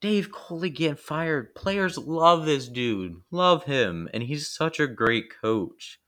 Dave 0.01 0.31
Culley 0.31 0.69
getting 0.71 0.95
fired. 0.95 1.53
Players 1.55 1.97
love 1.97 2.45
this 2.45 2.67
dude, 2.67 3.21
love 3.29 3.65
him, 3.65 4.09
and 4.13 4.23
he's 4.23 4.47
such 4.47 4.79
a 4.79 4.87
great 4.87 5.31
coach. 5.41 5.99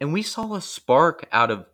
And 0.00 0.12
we 0.12 0.22
saw 0.22 0.54
a 0.54 0.60
spark 0.60 1.26
out 1.32 1.50
of 1.50 1.66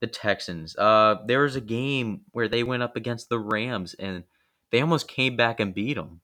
the 0.00 0.06
Texans. 0.06 0.76
Uh, 0.76 1.16
there 1.26 1.42
was 1.42 1.56
a 1.56 1.60
game 1.60 2.22
where 2.32 2.48
they 2.48 2.62
went 2.62 2.82
up 2.82 2.96
against 2.96 3.28
the 3.28 3.38
Rams 3.38 3.94
and 3.94 4.24
they 4.70 4.80
almost 4.80 5.08
came 5.08 5.36
back 5.36 5.60
and 5.60 5.74
beat 5.74 5.94
them. 5.94 6.20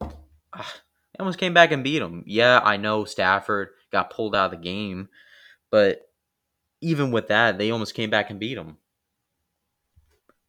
Uh, 0.00 0.08
they 0.52 0.87
almost 1.18 1.38
came 1.38 1.54
back 1.54 1.72
and 1.72 1.84
beat 1.84 1.98
them. 1.98 2.22
Yeah, 2.26 2.60
I 2.62 2.76
know 2.76 3.04
Stafford 3.04 3.70
got 3.90 4.10
pulled 4.10 4.34
out 4.34 4.52
of 4.52 4.58
the 4.60 4.64
game, 4.64 5.08
but 5.70 6.02
even 6.80 7.10
with 7.10 7.28
that, 7.28 7.58
they 7.58 7.70
almost 7.70 7.94
came 7.94 8.10
back 8.10 8.30
and 8.30 8.38
beat 8.38 8.54
them. 8.54 8.76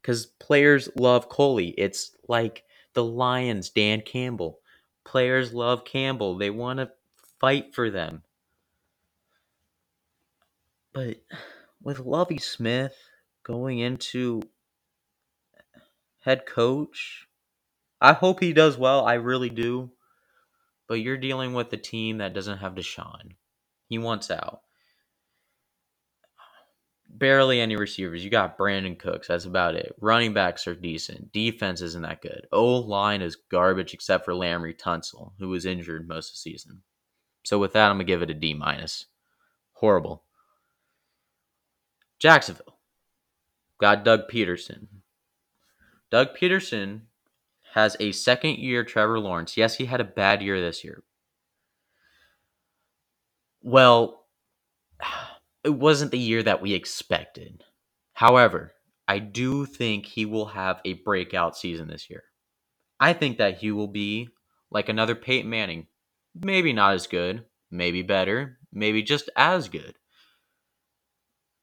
Because 0.01 0.27
players 0.27 0.89
love 0.95 1.29
Culley. 1.29 1.69
It's 1.69 2.15
like 2.27 2.63
the 2.93 3.03
Lions, 3.03 3.69
Dan 3.69 4.01
Campbell. 4.01 4.59
Players 5.05 5.53
love 5.53 5.85
Campbell. 5.85 6.37
They 6.37 6.49
want 6.49 6.79
to 6.79 6.91
fight 7.39 7.73
for 7.73 7.89
them. 7.89 8.23
But 10.93 11.17
with 11.81 11.99
Lovie 11.99 12.39
Smith 12.39 12.95
going 13.43 13.79
into 13.79 14.41
head 16.19 16.45
coach, 16.45 17.27
I 18.01 18.13
hope 18.13 18.39
he 18.39 18.53
does 18.53 18.77
well. 18.77 19.05
I 19.05 19.15
really 19.15 19.49
do. 19.49 19.91
But 20.89 20.95
you're 20.95 21.17
dealing 21.17 21.53
with 21.53 21.73
a 21.73 21.77
team 21.77 22.19
that 22.19 22.33
doesn't 22.35 22.59
have 22.59 22.75
Deshaun. 22.75 23.35
He 23.87 23.99
wants 23.99 24.31
out. 24.31 24.61
Barely 27.09 27.61
any 27.61 27.77
receivers. 27.77 28.23
You 28.23 28.31
got 28.31 28.57
Brandin 28.57 28.99
Cooks. 28.99 29.29
That's 29.29 29.45
about 29.45 29.75
it. 29.75 29.95
Running 30.01 30.33
backs 30.33 30.67
are 30.67 30.75
decent. 30.75 31.33
Defense 31.33 31.81
isn't 31.81 32.03
that 32.03 32.21
good. 32.21 32.47
O 32.51 32.77
line 32.77 33.21
is 33.21 33.37
garbage 33.37 33.93
except 33.93 34.25
for 34.25 34.33
Laremy 34.33 34.77
Tunsil, 34.77 35.33
who 35.39 35.49
was 35.49 35.65
injured 35.65 36.07
most 36.07 36.29
of 36.29 36.33
the 36.35 36.51
season. 36.51 36.83
So 37.45 37.59
with 37.59 37.73
that, 37.73 37.89
I'm 37.89 37.97
gonna 37.97 38.05
give 38.05 38.23
it 38.23 38.31
a 38.31 38.35
D 38.35 38.53
minus. 38.55 39.07
Horrible. 39.73 40.23
Jacksonville. 42.19 42.77
got 43.79 44.05
Doug 44.05 44.29
Pederson. 44.31 44.87
Doug 46.11 46.35
Pederson 46.37 47.01
has 47.73 47.95
a 47.99 48.11
second 48.11 48.57
year 48.57 48.83
Trevor 48.83 49.19
Lawrence. 49.19 49.57
Yes, 49.57 49.75
he 49.75 49.85
had 49.85 50.01
a 50.01 50.05
bad 50.05 50.41
year 50.41 50.59
this 50.59 50.83
year. 50.83 51.03
Well, 53.61 54.25
it 55.63 55.69
wasn't 55.69 56.11
the 56.11 56.19
year 56.19 56.43
that 56.43 56.61
we 56.61 56.73
expected. 56.73 57.63
However, 58.13 58.73
I 59.07 59.19
do 59.19 59.65
think 59.65 60.05
he 60.05 60.25
will 60.25 60.47
have 60.47 60.81
a 60.85 60.93
breakout 60.93 61.57
season 61.57 61.87
this 61.87 62.09
year. 62.09 62.23
I 62.99 63.13
think 63.13 63.37
that 63.37 63.57
he 63.57 63.71
will 63.71 63.87
be 63.87 64.29
like 64.71 64.89
another 64.89 65.15
Peyton 65.15 65.49
Manning. 65.49 65.87
Maybe 66.35 66.73
not 66.73 66.93
as 66.93 67.07
good, 67.07 67.45
maybe 67.71 68.01
better, 68.01 68.59
maybe 68.71 69.01
just 69.01 69.29
as 69.35 69.67
good. 69.69 69.95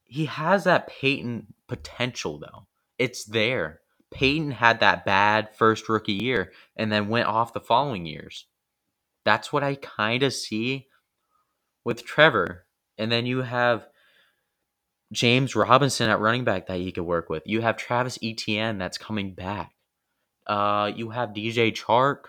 He 0.05 0.27
has 0.27 0.65
that 0.65 0.89
Peyton 0.89 1.55
potential, 1.69 2.39
though. 2.39 2.67
It's 2.99 3.25
there. 3.25 3.81
Peyton 4.13 4.53
had 4.53 4.81
that 4.81 5.05
bad 5.05 5.55
first 5.57 5.89
rookie 5.89 6.13
year 6.13 6.53
and 6.77 6.91
then 6.91 7.09
went 7.09 7.29
off 7.29 7.53
the 7.53 7.61
following 7.61 8.07
years. 8.07 8.47
That's 9.25 9.53
what 9.53 9.65
I 9.65 9.75
kind 9.75 10.23
of 10.23 10.33
see 10.33 10.87
with 11.85 12.05
Trevor. 12.05 12.67
And 12.99 13.11
then 13.11 13.27
you 13.27 13.43
have 13.43 13.87
James 15.13 15.55
Robinson 15.55 16.11
at 16.11 16.21
running 16.21 16.45
back 16.45 16.67
that 16.67 16.79
he 16.79 16.93
could 16.93 17.05
work 17.05 17.29
with. 17.29 17.43
You 17.47 17.61
have 17.61 17.77
Travis 17.77 18.19
Etienne 18.23 18.79
that's 18.79 18.99
coming 18.99 19.35
back. 19.35 19.73
Uh, 20.47 20.93
you 20.95 21.11
have 21.11 21.31
DJ 21.31 21.73
Chark, 21.73 22.27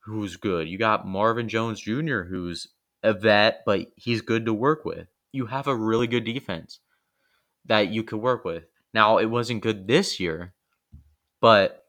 who's 0.00 0.36
good. 0.36 0.68
You 0.68 0.78
got 0.78 1.06
Marvin 1.06 1.48
Jones 1.48 1.80
Jr., 1.80 2.22
who's 2.22 2.68
a 3.02 3.12
vet, 3.12 3.62
but 3.64 3.86
he's 3.96 4.20
good 4.20 4.46
to 4.46 4.54
work 4.54 4.84
with. 4.84 5.06
You 5.32 5.46
have 5.46 5.66
a 5.66 5.76
really 5.76 6.06
good 6.06 6.24
defense 6.24 6.80
that 7.66 7.88
you 7.88 8.02
could 8.02 8.20
work 8.20 8.44
with. 8.44 8.64
Now, 8.92 9.18
it 9.18 9.26
wasn't 9.26 9.62
good 9.62 9.86
this 9.86 10.18
year, 10.18 10.54
but 11.40 11.84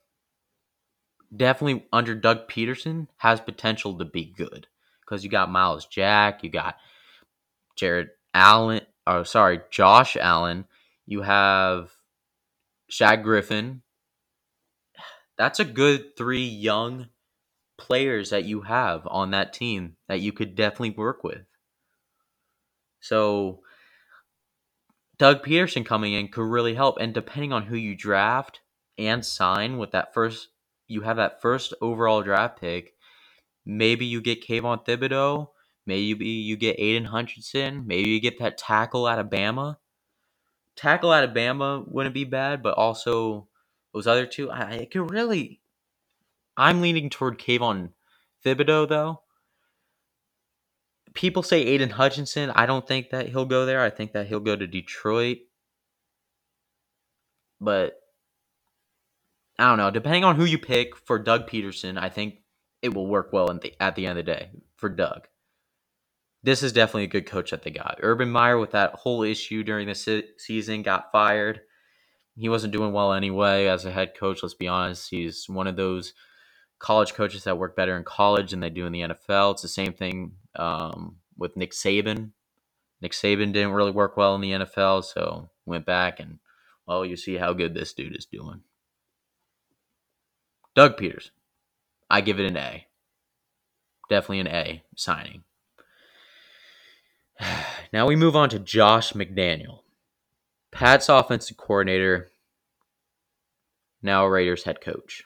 definitely 1.36 1.86
under 1.94 2.16
Doug 2.16 2.48
Pederson 2.48 3.08
has 3.18 3.40
potential 3.40 3.98
to 3.98 4.06
be 4.06 4.26
good 4.26 4.68
because 5.02 5.24
you 5.24 5.30
got 5.30 5.52
Myles 5.52 5.86
Jack, 5.86 6.44
you 6.44 6.50
got 6.50 6.76
Jared 7.76 8.10
Allen, 8.34 8.82
oh 9.08 9.24
sorry, 9.24 9.62
Josh 9.70 10.16
Allen, 10.18 10.66
you 11.06 11.22
have 11.22 11.92
Shaq 12.92 13.24
Griffin. 13.24 13.82
That's 15.38 15.60
a 15.60 15.66
good 15.66 16.16
three 16.18 16.46
young 16.46 17.08
players 17.78 18.30
that 18.30 18.46
you 18.46 18.62
have 18.62 19.08
on 19.08 19.32
that 19.32 19.54
team 19.54 19.96
that 20.08 20.20
you 20.20 20.32
could 20.32 20.56
definitely 20.56 20.92
work 20.92 21.24
with. 21.24 21.46
So 23.00 23.62
Doug 25.18 25.44
Pederson 25.44 25.86
coming 25.86 26.14
in 26.14 26.28
could 26.28 26.46
really 26.46 26.76
help. 26.76 26.98
And 27.00 27.14
depending 27.14 27.52
on 27.52 27.64
who 27.64 27.76
you 27.76 27.96
draft 27.96 28.61
and 29.02 29.26
sign 29.26 29.78
with 29.78 29.92
that 29.92 30.14
first, 30.14 30.50
you 30.88 31.02
have 31.02 31.18
that 31.18 31.42
first 31.42 31.74
overall 31.82 32.22
draft 32.22 32.60
pick. 32.60 32.94
Maybe 33.66 34.06
you 34.06 34.22
get 34.22 34.46
Kayvon 34.46 34.86
Thibodeaux. 34.86 35.50
Maybe 35.86 36.28
you 36.28 36.58
get 36.58 36.80
Aidan 36.80 37.06
Hutchinson. 37.06 37.86
Maybe 37.88 38.10
you 38.10 38.20
get 38.20 38.40
that 38.40 38.58
tackle 38.58 39.08
out 39.08 39.20
of 39.20 39.28
Bama. 39.28 39.78
Tackle 40.76 41.12
out 41.12 41.24
of 41.24 41.32
Bama 41.32 41.88
wouldn't 41.88 42.16
be 42.16 42.24
bad, 42.24 42.64
but 42.64 42.76
also 42.76 43.48
those 43.94 44.08
other 44.08 44.26
two, 44.26 44.52
I, 44.52 44.88
could 44.92 45.12
really. 45.12 45.62
I'm 46.58 46.82
leaning 46.82 47.10
toward 47.10 47.40
Kayvon 47.40 47.92
Thibodeaux 48.46 48.88
though 48.88 49.22
people 51.14 51.44
say 51.44 51.62
Aidan 51.62 51.90
Hutchinson. 51.92 52.52
I 52.52 52.66
don't 52.66 52.88
think 52.88 53.10
that 53.10 53.30
he'll 53.30 53.46
go 53.46 53.66
there. 53.66 53.82
I 53.82 53.90
think 53.90 54.14
that 54.14 54.28
he'll 54.28 54.40
go 54.40 54.56
to 54.56 54.68
Detroit. 54.68 55.40
But 57.60 58.01
I 59.62 59.70
don't 59.70 59.78
know. 59.78 59.92
Depending 59.92 60.24
on 60.24 60.38
who 60.38 60.44
you 60.44 60.58
pick 60.58 60.98
for 60.98 61.20
Doug 61.20 61.48
Pederson, 61.48 61.96
I 61.96 62.10
think 62.10 62.40
it 62.82 62.96
will 62.96 63.06
work 63.06 63.32
well 63.32 63.46
the, 63.48 63.74
at 63.80 63.96
the 63.96 64.08
end 64.08 64.18
of 64.18 64.26
the 64.26 64.34
day 64.34 64.50
for 64.76 64.90
Doug. 64.90 65.28
This 66.42 66.64
is 66.64 66.74
definitely 66.74 67.04
a 67.04 67.08
good 67.08 67.28
coach 67.28 67.52
that 67.52 67.62
they 67.62 67.70
got. 67.70 68.00
Urban 68.02 68.32
Meyer, 68.32 68.58
with 68.58 68.72
that 68.72 68.96
whole 68.96 69.22
issue 69.22 69.64
during 69.64 69.88
the 69.88 69.94
se- 69.94 70.30
season, 70.40 70.82
got 70.82 71.12
fired. 71.12 71.62
He 72.36 72.50
wasn't 72.50 72.74
doing 72.74 72.92
well 72.92 73.14
anyway 73.14 73.68
as 73.68 73.86
a 73.86 73.92
head 73.92 74.16
coach. 74.18 74.42
Let's 74.42 74.56
be 74.56 74.68
honest. 74.68 75.12
He's 75.12 75.48
one 75.48 75.68
of 75.68 75.76
those 75.76 76.16
college 76.80 77.14
coaches 77.14 77.44
that 77.44 77.60
work 77.60 77.76
better 77.76 77.96
in 77.96 78.04
college 78.04 78.50
than 78.50 78.62
they 78.62 78.72
do 78.72 78.88
in 78.88 78.94
the 78.94 79.02
NFL. 79.02 79.52
It's 79.52 79.62
the 79.62 79.68
same 79.68 79.94
thing 79.94 80.32
um, 80.56 81.18
with 81.38 81.56
Nick 81.56 81.74
Saban. 81.74 82.32
Nick 83.00 83.12
Saban 83.12 83.54
didn't 83.54 83.74
really 83.74 83.92
work 83.92 84.18
well 84.18 84.34
in 84.34 84.42
the 84.42 84.52
NFL, 84.54 85.04
so 85.04 85.52
went 85.68 85.86
back 85.86 86.20
and 86.20 86.40
well, 86.88 87.06
you 87.06 87.16
see 87.16 87.36
how 87.38 87.54
good 87.54 87.76
this 87.76 87.94
dude 87.94 88.18
is 88.18 88.26
doing. 88.26 88.64
Doug 90.76 90.98
Peters, 90.98 91.32
I 92.10 92.22
give 92.22 92.40
it 92.40 92.46
an 92.46 92.58
A. 92.58 92.88
Definitely 94.10 94.40
an 94.40 94.48
A 94.48 94.84
signing. 94.96 95.44
Now 97.94 98.06
we 98.06 98.16
move 98.16 98.38
on 98.38 98.48
to 98.52 98.60
Josh 98.60 99.12
McDaniel, 99.12 99.80
Pat's 100.72 101.10
offensive 101.10 101.58
coordinator, 101.58 102.32
now 104.02 104.26
Raiders 104.26 104.64
head 104.64 104.80
coach. 104.80 105.24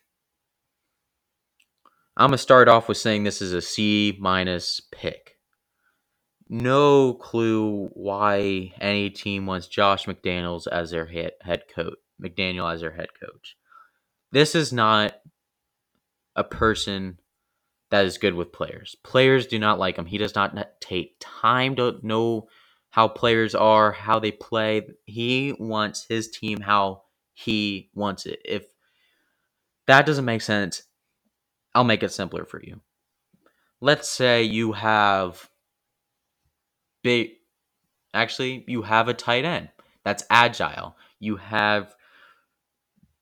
I'm 2.18 2.30
gonna 2.30 2.40
start 2.40 2.68
off 2.68 2.88
with 2.88 2.98
saying 2.98 3.24
this 3.24 3.40
is 3.40 3.54
a 3.54 3.62
C 3.62 4.18
minus 4.20 4.82
pick. 4.92 5.38
No 6.50 7.14
clue 7.14 7.90
why 7.94 8.74
any 8.82 9.12
team 9.12 9.46
wants 9.46 9.68
Josh 9.68 10.06
McDaniels 10.06 10.66
as 10.68 10.90
their 10.90 11.06
head 11.06 11.34
head 11.42 11.64
coach. 11.74 12.00
McDaniel 12.22 12.72
as 12.74 12.82
their 12.82 12.96
head 12.96 13.10
coach. 13.20 13.58
This 14.32 14.56
is 14.56 14.72
not 14.72 15.16
a 16.36 16.44
person 16.44 17.20
that 17.92 18.06
is 18.06 18.18
good 18.18 18.34
with 18.34 18.52
players. 18.52 18.96
Players 19.04 19.48
do 19.48 19.60
not 19.60 19.80
like 19.80 19.98
him. 19.98 20.06
He 20.06 20.18
does 20.18 20.36
not 20.36 20.58
take 20.82 21.16
time 21.20 21.76
to 21.76 22.00
know 22.02 22.48
how 22.90 23.08
players 23.08 23.54
are, 23.54 23.92
how 23.92 24.20
they 24.20 24.32
play. 24.32 24.88
He 25.06 25.54
wants 25.60 26.06
his 26.08 26.30
team 26.30 26.62
how 26.62 27.04
he 27.34 27.90
wants 27.94 28.26
it. 28.26 28.42
If 28.46 28.66
that 29.88 30.06
doesn't 30.06 30.26
make 30.26 30.42
sense, 30.42 30.84
I'll 31.74 31.84
make 31.84 32.04
it 32.04 32.12
simpler 32.12 32.46
for 32.46 32.62
you. 32.64 32.82
Let's 33.82 34.10
say 34.10 34.44
you 34.44 34.72
have 34.72 35.50
big 37.04 37.32
actually 38.14 38.64
you 38.68 38.82
have 38.82 39.08
a 39.08 39.14
tight 39.14 39.46
end 39.46 39.70
that's 40.04 40.24
agile. 40.30 40.96
You 41.20 41.36
have 41.36 41.94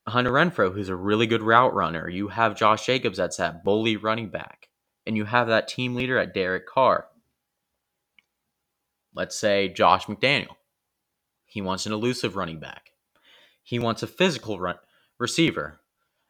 Hunter 0.08 0.32
Renfrow, 0.32 0.74
who's 0.74 0.90
a 0.90 0.96
really 0.96 1.28
good 1.28 1.42
route 1.42 1.74
runner. 1.74 2.10
You 2.10 2.28
have 2.30 2.58
Josh 2.58 2.86
Jacobs, 2.86 3.18
that's 3.18 3.38
that 3.38 3.64
bully 3.64 3.96
running 3.96 4.30
back. 4.30 4.70
And 5.06 5.16
you 5.16 5.26
have 5.26 5.48
that 5.48 5.68
team 5.68 5.96
leader 5.96 6.18
at 6.18 6.34
Derek 6.34 6.68
Carr. 6.68 7.08
Let's 9.14 9.38
say 9.38 9.70
Josh 9.70 10.06
McDaniel. 10.06 10.56
He 11.46 11.62
wants 11.62 11.86
an 11.86 11.94
elusive 11.94 12.36
running 12.36 12.60
back. 12.60 12.92
He 13.62 13.80
wants 13.80 14.04
a 14.04 14.08
physical 14.08 14.60
run 14.60 14.76
receiver. 15.20 15.80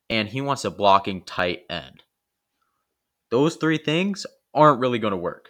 And 0.10 0.28
he 0.28 0.42
wants 0.42 0.66
a 0.66 0.72
blocking 0.72 1.24
tight 1.24 1.64
end 1.70 2.04
those 3.34 3.56
three 3.56 3.80
things 3.80 4.28
aren't 4.54 4.80
really 4.80 5.00
going 5.00 5.10
to 5.10 5.18
work. 5.18 5.50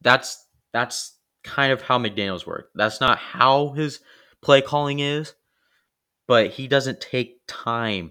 That's 0.00 0.46
that's 0.72 1.14
kind 1.44 1.70
of 1.70 1.82
how 1.82 1.98
McDaniels 1.98 2.46
work. 2.46 2.70
That's 2.74 3.02
not 3.02 3.18
how 3.18 3.72
his 3.72 4.00
play 4.40 4.62
calling 4.62 5.00
is, 5.00 5.34
but 6.32 6.52
he 6.52 6.66
doesn't 6.66 6.98
take 6.98 7.42
time 7.46 8.10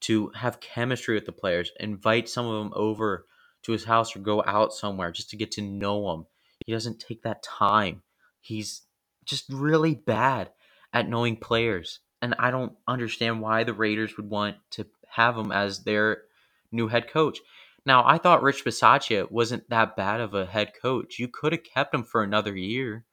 to 0.00 0.32
have 0.34 0.58
chemistry 0.58 1.14
with 1.14 1.24
the 1.24 1.30
players, 1.30 1.70
invite 1.78 2.28
some 2.28 2.44
of 2.44 2.58
them 2.58 2.72
over 2.74 3.26
to 3.62 3.70
his 3.70 3.84
house 3.84 4.16
or 4.16 4.18
go 4.18 4.42
out 4.44 4.72
somewhere 4.72 5.12
just 5.12 5.30
to 5.30 5.36
get 5.36 5.52
to 5.52 5.62
know 5.62 6.10
them. 6.10 6.26
He 6.66 6.72
doesn't 6.72 6.98
take 6.98 7.22
that 7.22 7.44
time. 7.44 8.02
He's 8.40 8.82
just 9.24 9.44
really 9.50 9.94
bad 9.94 10.50
at 10.92 11.08
knowing 11.08 11.36
players. 11.36 12.00
And 12.20 12.34
I 12.40 12.50
don't 12.50 12.72
understand 12.88 13.40
why 13.40 13.62
the 13.62 13.72
Raiders 13.72 14.16
would 14.16 14.28
want 14.28 14.56
to 14.72 14.86
have 15.08 15.38
him 15.38 15.52
as 15.52 15.84
their 15.84 16.22
new 16.72 16.88
head 16.88 17.08
coach. 17.08 17.38
Now, 17.86 18.04
I 18.04 18.18
thought 18.18 18.42
Rich 18.42 18.64
Bisaccia 18.64 19.30
wasn't 19.30 19.70
that 19.70 19.94
bad 19.94 20.20
of 20.20 20.34
a 20.34 20.44
head 20.44 20.72
coach. 20.82 21.20
You 21.20 21.28
could 21.28 21.52
have 21.52 21.62
kept 21.62 21.94
him 21.94 22.02
for 22.02 22.24
another 22.24 22.56
year. 22.56 23.04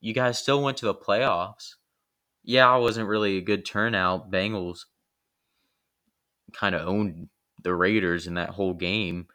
You 0.00 0.12
guys 0.12 0.40
still 0.40 0.60
went 0.60 0.78
to 0.78 0.86
the 0.86 0.94
playoffs. 0.96 1.76
Yeah, 2.50 2.76
it 2.76 2.80
wasn't 2.80 3.08
really 3.08 3.36
a 3.36 3.42
good 3.42 3.64
turnout. 3.64 4.28
Bengals 4.28 4.86
kind 6.52 6.74
of 6.74 6.88
owned 6.88 7.28
the 7.62 7.72
Raiders 7.72 8.26
in 8.26 8.34
that 8.34 8.50
whole 8.50 8.74
game. 8.74 9.28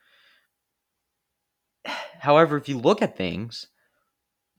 However, 2.20 2.58
if 2.58 2.68
you 2.68 2.78
look 2.78 3.02
at 3.02 3.16
things, 3.16 3.68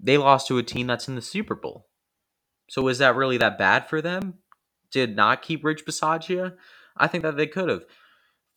they 0.01 0.17
lost 0.17 0.49
to 0.49 0.57
a 0.57 0.63
team 0.63 0.87
that's 0.87 1.07
in 1.07 1.17
the 1.17 1.21
Super 1.21 1.55
Bowl. 1.55 1.89
So 2.71 2.89
is 2.89 2.97
that 2.97 3.15
really 3.15 3.37
that 3.37 3.59
bad 3.59 3.91
for 3.91 4.01
them? 4.01 4.39
Did 4.91 5.15
not 5.15 5.43
keep 5.43 5.63
Rich 5.63 5.85
Bisaccia? 5.85 6.55
I 6.97 7.09
think 7.09 7.25
that 7.25 7.37
they 7.37 7.47
could 7.47 7.69
have. 7.69 7.85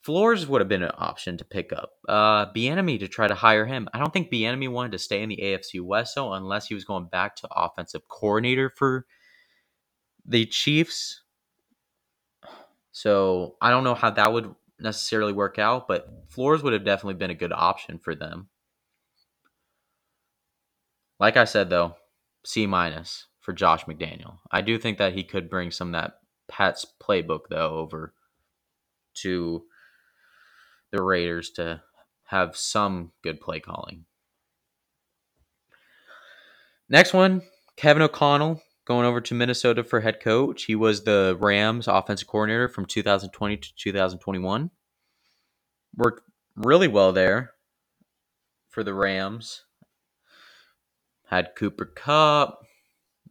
Flores 0.02 0.48
would 0.48 0.62
have 0.62 0.70
been 0.70 0.82
an 0.84 0.94
option 0.98 1.36
to 1.36 1.44
pick 1.44 1.74
up. 1.74 1.92
Uh, 2.08 2.46
Bieniemy 2.54 3.02
to 3.02 3.10
try 3.10 3.28
to 3.28 3.36
hire 3.36 3.66
him. 3.66 3.90
I 3.94 4.00
don't 4.00 4.14
think 4.14 4.32
Bieniemy 4.32 4.72
wanted 4.72 4.94
to 4.94 4.98
stay 4.98 5.22
in 5.22 5.28
the 5.28 5.42
AFC 5.44 5.82
West, 5.82 6.14
so 6.14 6.32
unless 6.32 6.68
he 6.68 6.74
was 6.74 6.86
going 6.86 7.08
back 7.08 7.36
to 7.38 7.50
offensive 7.54 8.08
coordinator 8.08 8.72
for 8.78 9.06
the 10.30 10.46
Chiefs. 10.46 11.24
So 12.92 13.56
I 13.62 13.72
don't 13.72 13.84
know 13.84 13.96
how 13.96 14.12
that 14.12 14.32
would 14.32 14.54
necessarily 14.80 15.34
work 15.34 15.60
out, 15.60 15.88
but 15.88 16.08
Flores 16.30 16.64
would 16.64 16.74
have 16.74 16.86
definitely 16.86 17.16
been 17.16 17.32
a 17.32 17.36
good 17.36 17.52
option 17.52 18.00
for 18.00 18.16
them. 18.16 18.48
Like 21.20 21.36
I 21.36 21.44
said, 21.44 21.70
though, 21.70 21.96
C 22.46 22.66
minus 22.66 23.26
for 23.42 23.52
Josh 23.52 23.86
McDaniel. 23.86 24.38
I 24.52 24.62
do 24.62 24.78
think 24.78 25.00
that 25.00 25.14
he 25.14 25.24
could 25.24 25.50
bring 25.50 25.72
some 25.72 25.94
of 25.94 26.02
that 26.02 26.20
Pat's 26.48 26.86
playbook 27.02 27.42
though 27.50 27.78
over 27.78 28.14
to 29.16 29.64
the 30.92 31.02
Raiders 31.02 31.50
to 31.52 31.82
have 32.26 32.56
some 32.56 33.12
good 33.24 33.42
play 33.42 33.60
calling. 33.60 34.06
Next 36.88 37.14
one, 37.14 37.44
Kevin 37.76 38.02
O'Connell 38.02 38.62
going 38.90 39.06
over 39.06 39.22
to 39.22 39.36
Minnesota 39.36 39.84
for 39.84 40.02
head 40.02 40.20
coach. 40.20 40.64
He 40.64 40.76
was 40.76 41.04
the 41.04 41.38
Rams 41.40 41.88
offensive 41.88 42.28
coordinator 42.28 42.68
from 42.68 42.88
2020 42.88 43.58
to 43.58 43.76
2021. 43.76 44.72
Worked 45.96 46.24
really 46.56 46.88
well 46.88 47.14
there 47.14 47.52
for 48.70 48.84
the 48.84 48.96
Rams. 48.96 49.64
Had 51.28 51.52
Cooper 51.56 51.86
Kupp, 51.86 52.66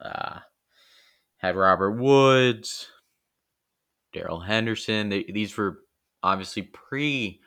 uh, 0.01 0.39
had 1.39 1.57
Robert 1.57 1.99
Woods, 1.99 2.87
Darrell 4.13 4.39
Henderson. 4.39 5.09
They, 5.09 5.25
these 5.25 5.57
were 5.57 5.79
obviously 6.23 6.63
pre 6.63 7.41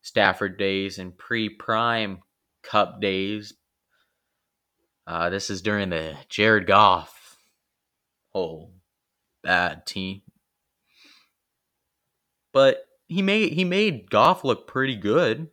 Stafford 0.00 0.58
days 0.58 0.98
and 0.98 1.16
pre 1.16 1.48
prime 1.48 2.22
Kupp 2.64 3.00
days. 3.00 3.54
Uh, 5.06 5.30
this 5.30 5.48
is 5.48 5.62
during 5.62 5.90
the 5.90 6.16
Jared 6.28 6.66
Goff 6.66 7.21
whole 8.34 8.72
bad 9.42 9.86
team. 9.86 10.22
But 12.52 12.84
he 13.08 13.22
made 13.22 13.52
he 13.52 13.64
made 13.64 14.10
Goff 14.10 14.44
look 14.44 14.66
pretty 14.66 14.96
good. 14.96 15.48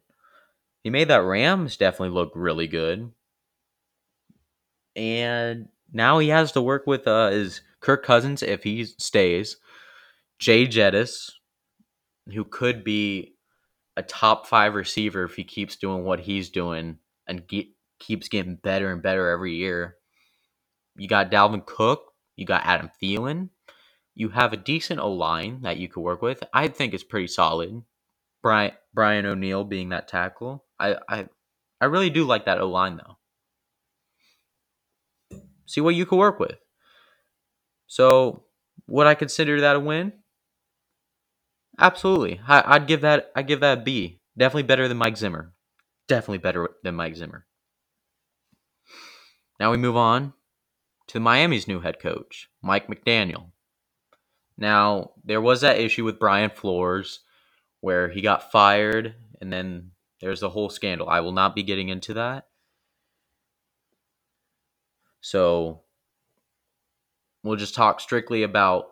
He 0.83 0.89
made 0.89 1.09
that 1.09 1.23
Rams 1.23 1.77
definitely 1.77 2.15
look 2.15 2.31
really 2.35 2.67
good. 2.67 3.11
And 4.95 5.69
now 5.91 6.19
he 6.19 6.29
has 6.29 6.51
to 6.53 6.61
work 6.61 6.87
with 6.87 7.07
uh 7.07 7.31
his 7.31 7.61
Kirk 7.79 8.03
Cousins 8.03 8.43
if 8.43 8.63
he 8.63 8.85
stays. 8.85 9.57
Jay 10.39 10.65
Jettis, 10.65 11.31
who 12.33 12.45
could 12.45 12.83
be 12.83 13.35
a 13.97 14.03
top 14.03 14.47
five 14.47 14.73
receiver 14.75 15.25
if 15.25 15.35
he 15.35 15.43
keeps 15.43 15.75
doing 15.75 16.05
what 16.05 16.21
he's 16.21 16.49
doing 16.49 16.97
and 17.27 17.45
get, 17.45 17.67
keeps 17.99 18.29
getting 18.29 18.55
better 18.55 18.91
and 18.91 19.01
better 19.01 19.29
every 19.29 19.55
year. 19.55 19.97
You 20.95 21.09
got 21.09 21.31
Dalvin 21.31 21.65
Cook, 21.65 22.08
you 22.39 22.45
got 22.45 22.65
Adam 22.65 22.89
Thielen. 23.01 23.49
You 24.15 24.29
have 24.29 24.53
a 24.53 24.57
decent 24.57 25.01
O 25.01 25.11
line 25.11 25.61
that 25.63 25.77
you 25.77 25.89
could 25.89 26.01
work 26.01 26.21
with. 26.21 26.41
I 26.53 26.69
think 26.69 26.93
it's 26.93 27.03
pretty 27.03 27.27
solid. 27.27 27.83
Brian 28.41 28.71
Brian 28.93 29.25
O'Neill 29.25 29.65
being 29.65 29.89
that 29.89 30.07
tackle. 30.07 30.63
I 30.79 30.95
I, 31.07 31.27
I 31.81 31.85
really 31.85 32.09
do 32.09 32.23
like 32.23 32.45
that 32.45 32.61
O 32.61 32.69
line 32.69 32.97
though. 32.97 33.17
See 35.65 35.81
what 35.81 35.95
you 35.95 36.05
could 36.05 36.17
work 36.17 36.39
with. 36.39 36.57
So 37.87 38.45
would 38.87 39.05
I 39.05 39.15
consider 39.15 39.59
that 39.61 39.75
a 39.75 39.79
win? 39.79 40.13
Absolutely. 41.77 42.39
I, 42.47 42.77
would 42.77 42.87
give 42.87 43.01
that. 43.01 43.31
I 43.35 43.41
give 43.41 43.59
that 43.59 43.79
a 43.79 43.81
B. 43.81 44.21
Definitely 44.37 44.63
better 44.63 44.87
than 44.87 44.97
Mike 44.97 45.17
Zimmer. 45.17 45.53
Definitely 46.07 46.39
better 46.39 46.69
than 46.83 46.95
Mike 46.95 47.15
Zimmer. 47.15 47.45
Now 49.59 49.71
we 49.71 49.77
move 49.77 49.97
on 49.97 50.33
to 51.09 51.19
Miami's 51.19 51.67
new 51.67 51.79
head 51.79 51.99
coach, 51.99 52.49
Mike 52.61 52.87
McDaniel. 52.87 53.51
Now 54.57 55.11
there 55.23 55.41
was 55.41 55.61
that 55.61 55.79
issue 55.79 56.05
with 56.05 56.19
Brian 56.19 56.51
Flores, 56.51 57.21
where 57.81 58.09
he 58.09 58.21
got 58.21 58.51
fired, 58.51 59.15
and 59.41 59.51
then 59.51 59.91
there's 60.21 60.39
the 60.39 60.49
whole 60.49 60.69
scandal. 60.69 61.09
I 61.09 61.21
will 61.21 61.31
not 61.31 61.55
be 61.55 61.63
getting 61.63 61.89
into 61.89 62.13
that. 62.15 62.47
So 65.21 65.81
we'll 67.43 67.55
just 67.55 67.75
talk 67.75 67.99
strictly 67.99 68.43
about 68.43 68.89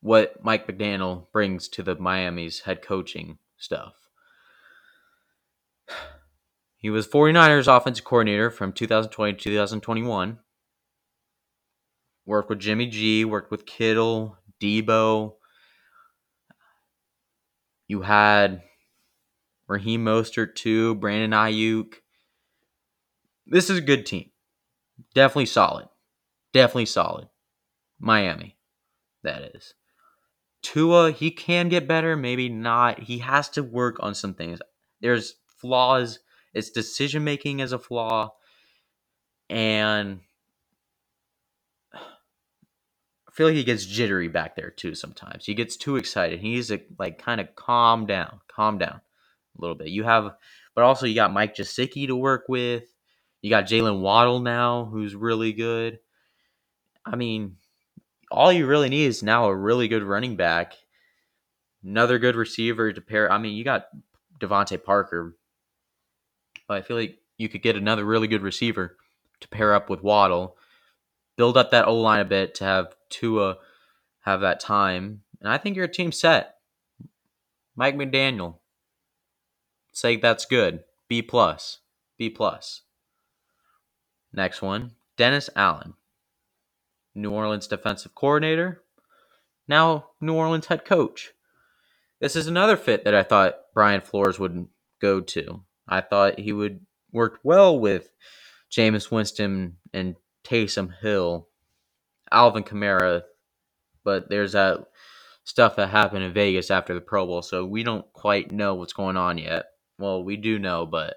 what 0.00 0.42
Mike 0.42 0.66
McDaniel 0.66 1.30
brings 1.32 1.68
to 1.68 1.82
the 1.82 1.94
Miami's 1.94 2.60
head 2.60 2.82
coaching 2.82 3.38
stuff. 3.58 3.94
He 6.76 6.90
was 6.90 7.06
49ers 7.06 7.74
offensive 7.74 8.06
coordinator 8.06 8.50
from 8.50 8.72
2020 8.72 9.34
to 9.34 9.38
2021. 9.38 10.38
Worked 12.26 12.50
with 12.50 12.60
Jimmy 12.60 12.86
G, 12.86 13.24
worked 13.24 13.50
with 13.50 13.66
Kittle, 13.66 14.36
Deebo. 14.60 15.34
You 17.88 18.02
had 18.02 18.62
Raheem 19.66 20.04
Mostert 20.04 20.54
too, 20.54 20.94
Brandon 20.96 21.30
Aiyuk. 21.32 21.94
This 23.46 23.68
is 23.70 23.78
a 23.78 23.82
good 23.82 24.06
team. 24.06 24.30
Definitely 25.14 25.46
solid. 25.46 25.88
Definitely 26.52 26.86
solid. 26.86 27.28
Miami, 27.98 28.56
that 29.22 29.52
is. 29.54 29.74
Tua, 30.62 31.10
he 31.10 31.30
can 31.30 31.68
get 31.68 31.88
better, 31.88 32.16
maybe 32.16 32.48
not. 32.48 33.00
He 33.00 33.18
has 33.18 33.48
to 33.50 33.62
work 33.62 33.96
on 34.00 34.14
some 34.14 34.34
things. 34.34 34.60
There's 35.00 35.36
flaws. 35.46 36.20
Its 36.52 36.70
decision 36.70 37.24
making 37.24 37.60
is 37.60 37.72
a 37.72 37.78
flaw. 37.78 38.30
And 39.48 40.20
I 41.92 43.29
feel 43.40 43.46
like 43.46 43.56
he 43.56 43.64
gets 43.64 43.86
jittery 43.86 44.28
back 44.28 44.54
there 44.54 44.68
too 44.68 44.94
sometimes. 44.94 45.46
He 45.46 45.54
gets 45.54 45.74
too 45.74 45.96
excited. 45.96 46.40
He 46.40 46.50
needs 46.50 46.68
to 46.68 46.78
like 46.98 47.16
kind 47.16 47.40
of 47.40 47.56
calm 47.56 48.04
down, 48.04 48.40
calm 48.54 48.76
down 48.76 49.00
a 49.56 49.60
little 49.62 49.74
bit. 49.74 49.88
You 49.88 50.04
have, 50.04 50.34
but 50.74 50.84
also 50.84 51.06
you 51.06 51.14
got 51.14 51.32
Mike 51.32 51.56
Gesicki 51.56 52.06
to 52.06 52.14
work 52.14 52.44
with. 52.50 52.84
You 53.40 53.48
got 53.48 53.64
Jaylen 53.64 54.02
Waddle 54.02 54.40
now, 54.40 54.84
who's 54.84 55.14
really 55.14 55.54
good. 55.54 56.00
I 57.06 57.16
mean, 57.16 57.56
all 58.30 58.52
you 58.52 58.66
really 58.66 58.90
need 58.90 59.06
is 59.06 59.22
now 59.22 59.46
a 59.46 59.56
really 59.56 59.88
good 59.88 60.02
running 60.02 60.36
back, 60.36 60.74
another 61.82 62.18
good 62.18 62.36
receiver 62.36 62.92
to 62.92 63.00
pair. 63.00 63.32
I 63.32 63.38
mean, 63.38 63.56
you 63.56 63.64
got 63.64 63.86
DeVante 64.38 64.84
Parker, 64.84 65.34
but 66.68 66.76
I 66.76 66.82
feel 66.82 66.98
like 66.98 67.16
you 67.38 67.48
could 67.48 67.62
get 67.62 67.76
another 67.76 68.04
really 68.04 68.28
good 68.28 68.42
receiver 68.42 68.98
to 69.40 69.48
pair 69.48 69.72
up 69.72 69.88
with 69.88 70.02
Waddle, 70.02 70.58
build 71.40 71.56
up 71.56 71.70
that 71.70 71.88
O 71.88 71.96
line 71.96 72.20
a 72.20 72.24
bit 72.26 72.54
to 72.56 72.64
have 72.64 72.94
Tua 73.08 73.56
have 74.26 74.42
that 74.42 74.60
time, 74.60 75.22
and 75.40 75.48
I 75.48 75.56
think 75.56 75.74
your 75.74 75.88
team 75.88 76.12
set. 76.12 76.56
Mike 77.74 77.96
McDaniel, 77.96 78.58
say 79.90 80.16
that's 80.16 80.44
good. 80.44 80.84
B 81.08 81.22
plus, 81.22 81.78
B 82.18 82.28
plus. 82.28 82.82
Next 84.34 84.60
one, 84.60 84.90
Dennis 85.16 85.48
Allen. 85.56 85.94
New 87.14 87.30
Orleans 87.30 87.66
defensive 87.66 88.14
coordinator, 88.14 88.82
now 89.66 90.10
New 90.20 90.34
Orleans 90.34 90.66
head 90.66 90.84
coach. 90.84 91.30
This 92.20 92.36
is 92.36 92.48
another 92.48 92.76
fit 92.76 93.04
that 93.04 93.14
I 93.14 93.22
thought 93.22 93.60
Brian 93.72 94.02
Flores 94.02 94.38
would 94.38 94.66
go 95.00 95.22
to. 95.22 95.64
I 95.88 96.02
thought 96.02 96.38
he 96.38 96.52
would 96.52 96.84
work 97.12 97.40
well 97.42 97.80
with 97.80 98.10
Jameis 98.70 99.10
Winston 99.10 99.78
and 99.94 100.16
Taysom 100.44 100.98
Hill, 101.00 101.48
Alvin 102.30 102.62
Kamara, 102.64 103.22
but 104.04 104.28
there's 104.30 104.52
that 104.52 104.86
stuff 105.44 105.76
that 105.76 105.88
happened 105.88 106.24
in 106.24 106.32
Vegas 106.32 106.70
after 106.70 106.94
the 106.94 107.00
Pro 107.00 107.26
Bowl, 107.26 107.42
so 107.42 107.64
we 107.64 107.82
don't 107.82 108.10
quite 108.12 108.52
know 108.52 108.74
what's 108.74 108.92
going 108.92 109.16
on 109.16 109.38
yet. 109.38 109.66
Well, 109.98 110.22
we 110.22 110.36
do 110.36 110.58
know, 110.58 110.86
but 110.86 111.16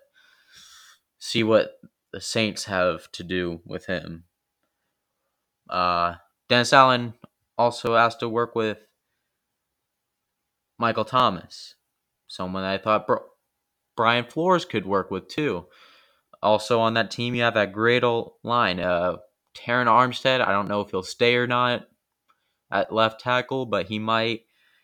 see 1.20 1.44
what 1.44 1.80
the 2.12 2.22
Saints 2.22 2.66
have 2.66 3.12
to 3.14 3.24
do 3.24 3.62
with 3.66 3.86
him. 3.86 4.26
Uh, 5.70 6.16
Dennis 6.50 6.74
Allen 6.74 7.14
also 7.58 7.96
asked 7.96 8.20
to 8.20 8.30
work 8.30 8.56
with 8.56 8.80
Michael 10.78 11.06
Thomas, 11.06 11.76
someone 12.28 12.64
I 12.64 12.78
thought 12.78 13.08
Bro- 13.08 13.26
Brian 13.96 14.26
Flores 14.26 14.66
could 14.66 14.86
work 14.86 15.12
with 15.12 15.28
too. 15.28 15.68
Also 16.44 16.82
on 16.82 16.96
that 16.96 17.10
team, 17.10 17.36
you 17.36 17.44
have 17.44 17.54
that 17.54 17.72
great 17.72 18.04
old 18.04 18.34
line. 18.44 18.80
Uh, 18.80 19.16
Terron 19.56 19.88
Armstead, 19.88 20.42
I 20.42 20.52
don't 20.52 20.68
know 20.68 20.82
if 20.82 20.92
he'll 20.92 21.02
stay 21.02 21.36
or 21.36 21.48
not 21.48 21.88
at 22.70 22.92
left 22.92 23.22
tackle, 23.22 23.66
but 23.66 23.86
he 23.86 23.98
might. 23.98 24.42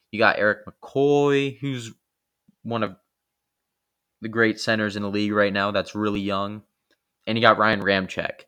You 0.10 0.20
got 0.20 0.40
Erik 0.40 0.60
McCoy, 0.66 1.60
who's 1.60 1.92
one 2.64 2.82
of 2.82 2.96
the 4.22 4.30
great 4.30 4.60
centers 4.60 4.96
in 4.96 5.04
the 5.04 5.10
league 5.10 5.34
right 5.34 5.52
now 5.52 5.72
that's 5.72 5.96
really 5.96 6.22
young. 6.22 6.62
And 7.28 7.38
you 7.38 7.42
got 7.42 7.58
Ryan 7.58 7.82
Ramczyk, 7.82 8.46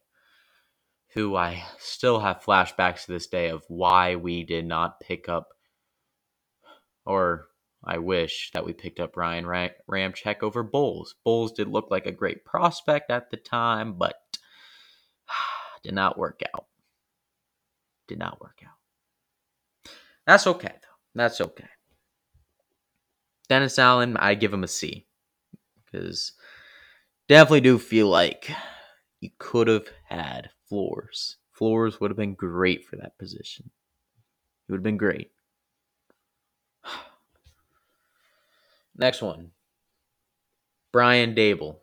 who 1.13 1.35
I 1.35 1.63
still 1.79 2.21
have 2.21 2.43
flashbacks 2.43 3.05
to 3.05 3.11
this 3.11 3.27
day 3.27 3.49
of 3.49 3.63
why 3.67 4.15
we 4.15 4.43
did 4.43 4.65
not 4.65 5.01
pick 5.01 5.27
up, 5.27 5.49
or 7.05 7.47
I 7.83 7.97
wish 7.97 8.51
that 8.53 8.65
we 8.65 8.73
picked 8.73 8.99
up 8.99 9.17
Ryan 9.17 9.45
Ramczyk 9.45 10.43
over 10.43 10.61
Bolles. 10.61 11.15
Bolles 11.23 11.51
did 11.51 11.67
look 11.67 11.89
like 11.89 12.05
a 12.05 12.11
great 12.11 12.45
prospect 12.45 13.09
at 13.09 13.31
the 13.31 13.37
time, 13.37 13.93
but 13.93 14.15
did 15.83 15.95
not 15.95 16.17
work 16.17 16.41
out. 16.53 16.65
Did 18.07 18.19
not 18.19 18.39
work 18.39 18.61
out. 18.63 19.91
That's 20.27 20.45
okay, 20.45 20.67
though. 20.67 20.97
That's 21.15 21.41
okay. 21.41 21.67
Dennis 23.49 23.79
Allen, 23.79 24.15
I 24.17 24.35
give 24.35 24.53
him 24.53 24.63
a 24.63 24.67
C. 24.67 25.07
Because 25.85 26.33
definitely 27.27 27.61
do 27.61 27.77
feel 27.79 28.07
like 28.07 28.51
you 29.19 29.29
could 29.39 29.67
have 29.67 29.87
had 30.07 30.51
Flores. 30.69 31.37
Flores 31.51 31.99
would 31.99 32.11
have 32.11 32.17
been 32.17 32.35
great 32.35 32.85
for 32.85 32.95
that 32.97 33.17
position. 33.17 33.69
It 34.67 34.71
would 34.71 34.77
have 34.77 34.83
been 34.83 34.97
great. 34.97 35.31
Next 38.95 39.21
one. 39.21 39.51
Brian 40.91 41.33
Daboll, 41.33 41.77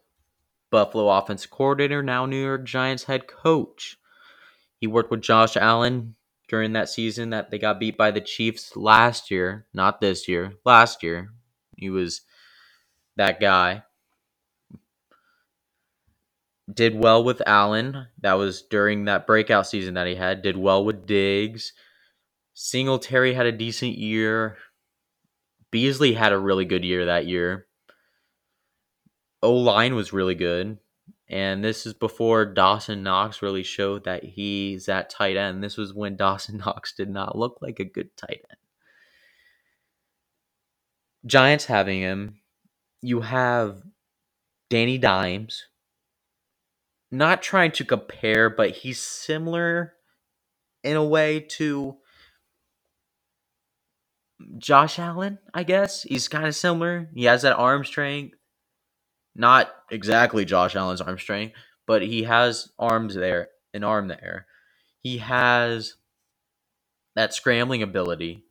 Buffalo 0.71 1.09
offense 1.09 1.47
coordinator, 1.47 2.03
now 2.03 2.27
New 2.27 2.42
York 2.42 2.64
Giants 2.64 3.05
head 3.05 3.27
coach. 3.27 3.97
He 4.79 4.87
worked 4.87 5.11
with 5.11 5.23
Josh 5.23 5.57
Allen 5.57 6.14
during 6.49 6.73
that 6.75 6.88
season 6.88 7.31
that 7.31 7.51
they 7.51 7.59
got 7.59 7.81
beat 7.81 7.97
by 7.97 8.11
the 8.11 8.21
Chiefs 8.21 8.77
last 8.77 9.31
year, 9.31 9.66
not 9.73 10.01
this 10.01 10.29
year, 10.29 10.55
last 10.64 11.03
year. 11.03 11.33
He 11.77 11.90
was 11.90 12.23
that 13.16 13.40
guy. 13.40 13.85
Did 16.73 16.94
well 16.94 17.25
with 17.25 17.40
Allen. 17.47 18.09
That 18.21 18.35
was 18.35 18.62
during 18.62 19.07
that 19.07 19.27
breakout 19.27 19.66
season 19.66 19.94
that 19.94 20.07
he 20.07 20.14
had. 20.14 20.42
Did 20.42 20.57
well 20.57 20.85
with 20.85 21.07
Diggs. 21.07 21.73
Singletary 22.53 23.33
had 23.33 23.47
a 23.47 23.53
decent 23.53 23.97
year. 23.97 24.59
Beasley 25.70 26.14
had 26.14 26.33
a 26.33 26.38
really 26.38 26.64
good 26.64 26.85
year 26.85 27.07
that 27.07 27.26
year. 27.26 27.66
O 29.42 29.54
line 29.54 29.94
was 29.94 30.12
really 30.12 30.35
good. 30.35 30.78
And 31.31 31.62
this 31.62 31.85
is 31.85 31.92
before 31.92 32.46
Dawson 32.46 33.02
Knox 33.02 33.42
really 33.42 33.62
showed 33.62 34.04
that 34.04 34.24
he's 34.24 34.88
at 34.88 35.11
tight 35.11 35.37
end. 35.37 35.62
This 35.62 35.76
was 35.76 35.92
when 35.92 36.16
Dawson 36.18 36.59
Knox 36.59 36.94
did 36.94 37.11
not 37.11 37.37
look 37.37 37.59
like 37.61 37.78
a 37.81 37.85
good 37.85 38.16
tight 38.16 38.40
end. 38.50 38.59
Giants 41.26 41.66
having 41.66 42.00
him. 42.00 42.40
You 43.02 43.20
have 43.20 43.83
Danny 44.70 44.98
Dimes. 44.98 45.66
Not 47.11 47.42
trying 47.42 47.72
to 47.72 47.85
compare, 47.85 48.50
but 48.50 48.70
he's 48.70 49.00
similar 49.00 49.94
in 50.83 50.96
a 50.96 51.04
way 51.04 51.40
to 51.40 51.96
Josh 54.59 54.98
Allen, 54.98 55.38
I 55.53 55.62
guess. 55.64 56.03
He's 56.03 56.29
kind 56.29 56.46
of 56.46 56.55
similar. 56.55 57.09
He 57.14 57.24
has 57.24 57.42
that 57.42 57.57
arm 57.57 57.85
strength. 57.85 58.37
Not 59.35 59.70
exactly 59.90 60.44
Josh 60.44 60.74
Allen's 60.77 61.01
arm 61.01 61.18
strength, 61.18 61.55
but 61.87 62.03
he 62.03 62.24
has 62.24 62.70
arms 62.79 63.14
there, 63.14 63.48
an 63.72 63.85
arm 63.85 64.09
there. 64.09 64.46
He 65.01 65.18
has 65.18 65.94
that 67.14 67.35
scrambling 67.35 67.83
ability. 67.83 68.44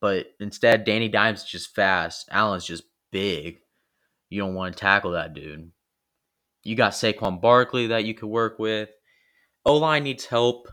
But 0.00 0.26
instead, 0.40 0.84
Danny 0.84 1.08
Dimes 1.08 1.40
is 1.40 1.48
just 1.48 1.74
fast. 1.74 2.28
Allen's 2.30 2.66
just 2.66 2.84
big. 3.10 3.60
You 4.28 4.40
don't 4.40 4.54
want 4.54 4.76
to 4.76 4.80
tackle 4.80 5.12
that 5.12 5.34
dude. 5.34 5.70
You 6.62 6.76
got 6.76 6.92
Saquon 6.92 7.40
Barkley 7.40 7.88
that 7.88 8.04
you 8.04 8.14
could 8.14 8.28
work 8.28 8.58
with. 8.58 8.90
O 9.64 9.76
line 9.76 10.04
needs 10.04 10.26
help. 10.26 10.68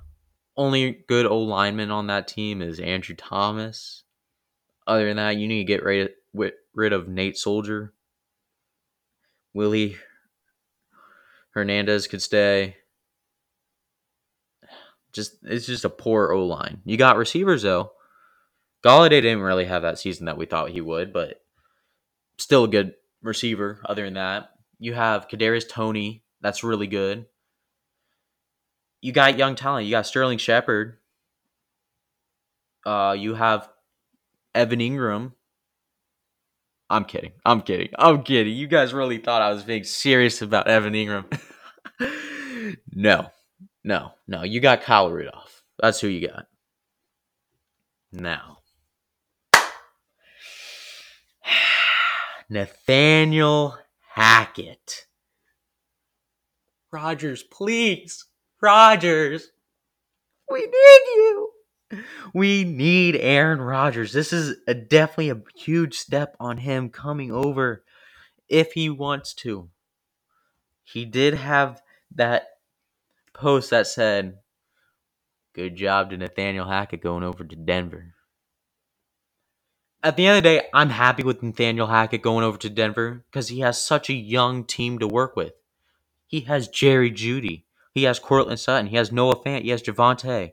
Only 0.57 1.03
good 1.07 1.27
O 1.27 1.37
lineman 1.39 1.91
on 1.91 2.07
that 2.07 2.27
team 2.27 2.61
is 2.61 2.79
Andrew 2.79 3.15
Thomas. 3.15 4.03
Other 4.87 5.05
than 5.07 5.17
that, 5.17 5.37
you 5.37 5.47
need 5.47 5.59
to 5.59 5.73
get 5.73 5.83
rid, 5.83 6.09
rid 6.73 6.93
of 6.93 7.07
Nate 7.07 7.37
Solder. 7.37 7.93
Willie 9.53 9.97
Hernandez 11.51 12.07
could 12.07 12.21
stay. 12.21 12.77
Just 15.13 15.37
it's 15.43 15.65
just 15.65 15.85
a 15.85 15.89
poor 15.89 16.31
O 16.31 16.45
line. 16.45 16.81
You 16.85 16.97
got 16.97 17.17
receivers 17.17 17.63
though. 17.63 17.91
Golladay 18.83 19.21
didn't 19.21 19.41
really 19.41 19.65
have 19.65 19.81
that 19.81 19.99
season 19.99 20.25
that 20.27 20.37
we 20.37 20.45
thought 20.45 20.69
he 20.69 20.81
would, 20.81 21.11
but 21.11 21.41
still 22.37 22.65
a 22.65 22.67
good 22.67 22.93
receiver. 23.21 23.81
Other 23.85 24.05
than 24.05 24.13
that, 24.13 24.51
you 24.79 24.93
have 24.93 25.27
Kadarius 25.27 25.67
Toney. 25.67 26.23
That's 26.41 26.63
really 26.63 26.87
good. 26.87 27.25
You 29.01 29.11
got 29.11 29.37
young 29.37 29.55
talent. 29.55 29.85
You 29.85 29.91
got 29.91 30.07
Sterling 30.07 30.37
Shepard. 30.37 30.97
Uh, 32.85 33.15
you 33.17 33.35
have 33.35 33.69
Evan 34.55 34.79
Engram. 34.79 35.33
I'm 36.89 37.03
kidding. 37.05 37.33
I'm 37.45 37.61
kidding. 37.61 37.89
I'm 37.99 38.23
kidding. 38.23 38.55
You 38.55 38.67
guys 38.67 38.93
really 38.93 39.17
thought 39.17 39.41
I 39.41 39.51
was 39.51 39.63
being 39.63 39.83
serious 39.83 40.41
about 40.41 40.67
Evan 40.67 40.93
Engram. 40.93 41.25
no, 42.93 43.27
no, 43.83 44.13
no. 44.27 44.43
You 44.43 44.61
got 44.61 44.81
Kyle 44.81 45.11
Rudolph. 45.11 45.63
That's 45.79 45.99
who 45.99 46.07
you 46.07 46.27
got. 46.27 46.47
Now, 48.13 48.59
Nathaniel 52.49 53.77
Hackett. 54.13 55.07
Rodgers, 56.89 57.43
please. 57.43 58.25
Rodgers. 58.61 59.51
We 60.49 60.61
need 60.61 60.71
you. 60.71 61.49
We 62.33 62.63
need 62.63 63.15
Aaron 63.15 63.61
Rodgers. 63.61 64.13
This 64.13 64.33
is 64.33 64.57
a, 64.67 64.73
definitely 64.73 65.29
a 65.29 65.41
huge 65.55 65.97
step 65.97 66.35
on 66.39 66.57
him 66.57 66.89
coming 66.89 67.31
over 67.31 67.83
if 68.49 68.73
he 68.73 68.89
wants 68.89 69.33
to. 69.35 69.69
He 70.83 71.05
did 71.05 71.33
have 71.33 71.81
that 72.15 72.47
post 73.33 73.69
that 73.69 73.87
said, 73.87 74.39
Good 75.53 75.75
job 75.75 76.11
to 76.11 76.17
Nathaniel 76.17 76.67
Hackett 76.67 77.01
going 77.01 77.23
over 77.23 77.43
to 77.43 77.55
Denver. 77.55 78.13
At 80.03 80.15
the 80.15 80.27
end 80.27 80.37
of 80.37 80.43
the 80.43 80.49
day, 80.49 80.67
I'm 80.73 80.91
happy 80.91 81.23
with 81.23 81.41
Nathaniel 81.41 81.87
Hackett 81.87 82.21
going 82.21 82.45
over 82.45 82.57
to 82.59 82.69
Denver 82.69 83.25
because 83.29 83.47
he 83.47 83.61
has 83.61 83.83
such 83.83 84.09
a 84.09 84.13
young 84.13 84.63
team 84.63 84.99
to 84.99 85.07
work 85.07 85.35
with. 85.35 85.53
He 86.27 86.41
has 86.41 86.67
Jerry 86.67 87.11
Jeudy. 87.11 87.63
He 87.97 88.03
has 88.03 88.19
Courtland 88.19 88.59
Sutton. 88.59 88.85
He 88.85 88.95
has 88.95 89.11
Noah 89.11 89.37
Fant. 89.37 89.63
He 89.63 89.69
has 89.69 89.81
Javonte. 89.81 90.51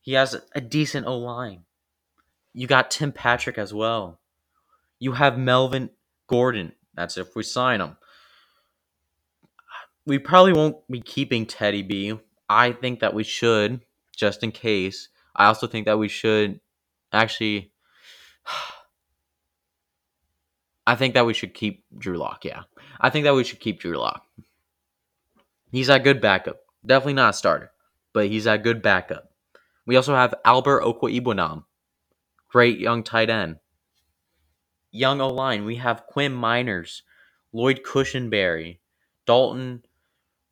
He 0.00 0.14
has 0.14 0.36
a 0.56 0.60
decent 0.60 1.06
O 1.06 1.16
line. 1.16 1.62
You 2.52 2.66
got 2.66 2.90
Tim 2.90 3.12
Patrick 3.12 3.56
as 3.56 3.72
well. 3.72 4.18
You 4.98 5.12
have 5.12 5.38
Melvin 5.38 5.90
Gordon. 6.26 6.72
That's 6.94 7.16
if 7.16 7.36
we 7.36 7.44
sign 7.44 7.80
him. 7.80 7.96
We 10.04 10.18
probably 10.18 10.52
won't 10.52 10.78
be 10.90 11.00
keeping 11.00 11.46
Teddy 11.46 11.82
B. 11.82 12.18
I 12.48 12.72
think 12.72 12.98
that 12.98 13.14
we 13.14 13.22
should, 13.22 13.80
just 14.16 14.42
in 14.42 14.50
case. 14.50 15.10
I 15.36 15.46
also 15.46 15.68
think 15.68 15.86
that 15.86 16.00
we 16.00 16.08
should 16.08 16.58
actually. 17.12 17.70
I 20.88 20.96
think 20.96 21.14
that 21.14 21.24
we 21.24 21.34
should 21.34 21.54
keep 21.54 21.84
Drew 21.96 22.18
Lock. 22.18 22.44
Yeah, 22.44 22.62
I 23.00 23.10
think 23.10 23.26
that 23.26 23.34
we 23.36 23.44
should 23.44 23.60
keep 23.60 23.78
Drew 23.78 23.96
Lock. 23.96 24.26
He's 25.70 25.88
a 25.88 25.98
good 25.98 26.20
backup. 26.20 26.60
Definitely 26.84 27.14
not 27.14 27.30
a 27.30 27.36
starter, 27.36 27.72
but 28.12 28.28
he's 28.28 28.46
a 28.46 28.58
good 28.58 28.82
backup. 28.82 29.30
We 29.86 29.96
also 29.96 30.14
have 30.14 30.34
Albert 30.44 30.82
Okwuegbunam, 30.82 31.64
great 32.48 32.78
young 32.78 33.02
tight 33.02 33.30
end. 33.30 33.56
Young 34.92 35.20
O 35.20 35.28
line, 35.28 35.64
we 35.64 35.76
have 35.76 36.06
Quinn 36.06 36.34
Meinerz, 36.34 37.02
Lloyd 37.52 37.82
Cushenberry, 37.84 38.78
Dalton 39.26 39.84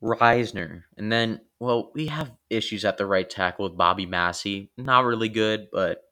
Risner, 0.01 0.83
and 0.97 1.11
then 1.11 1.41
well, 1.59 1.91
we 1.93 2.07
have 2.07 2.31
issues 2.49 2.85
at 2.85 2.97
the 2.97 3.05
right 3.05 3.29
tackle 3.29 3.65
with 3.65 3.77
Bobby 3.77 4.05
Massey. 4.05 4.71
Not 4.77 5.03
really 5.03 5.27
good, 5.27 5.67
but 5.71 6.03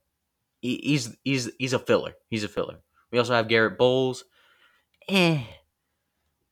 he's 0.61 1.15
he's 1.23 1.49
he's 1.57 1.73
a 1.73 1.79
filler. 1.79 2.13
He's 2.29 2.43
a 2.43 2.49
filler. 2.49 2.79
We 3.11 3.19
also 3.19 3.33
have 3.33 3.47
Garrett 3.47 3.77
Bolles. 3.77 4.25
Eh. 5.07 5.41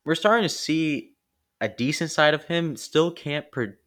We're 0.05 0.15
starting 0.15 0.47
to 0.47 0.53
see 0.53 1.14
a 1.65 1.69
decent 1.69 2.11
side 2.11 2.35
of 2.35 2.45
him 2.45 2.77
still 2.77 3.11
can't 3.11 3.51
pr- 3.51 3.77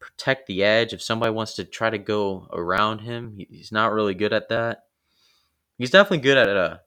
protect 0.00 0.46
the 0.48 0.64
edge. 0.64 0.92
If 0.92 1.02
somebody 1.02 1.32
wants 1.32 1.54
to 1.56 1.64
try 1.64 1.90
to 1.90 1.98
go 1.98 2.48
around 2.52 3.00
him, 3.00 3.38
he's 3.50 3.72
not 3.72 3.92
really 3.92 4.14
good 4.14 4.32
at 4.32 4.48
that. 4.50 4.84
He's 5.78 5.90
definitely 5.90 6.18
good 6.20 6.38
at. 6.38 6.48
Uh, 6.56 6.78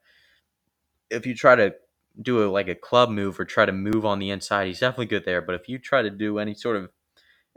if 1.10 1.26
you 1.26 1.36
try 1.36 1.56
to 1.56 1.76
do 2.21 2.45
a 2.45 2.50
like 2.50 2.67
a 2.67 2.76
club 2.76 3.10
move 3.10 3.39
or 3.39 3.45
try 3.45 3.65
to 3.65 3.71
move 3.71 4.06
on 4.06 4.19
the 4.19 4.32
inside, 4.32 4.67
he's 4.67 4.80
definitely 4.82 5.08
good 5.08 5.26
there. 5.26 5.41
But 5.41 5.56
if 5.56 5.69
you 5.69 5.80
try 5.80 6.02
to 6.02 6.10
do 6.12 6.39
any 6.39 6.54
sort 6.56 6.78
of 6.78 6.89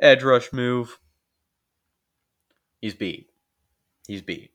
edge 0.00 0.22
rush 0.22 0.52
move, 0.52 1.00
he's 2.80 2.94
beat. 2.94 3.30
He's 4.08 4.22
beat. 4.22 4.52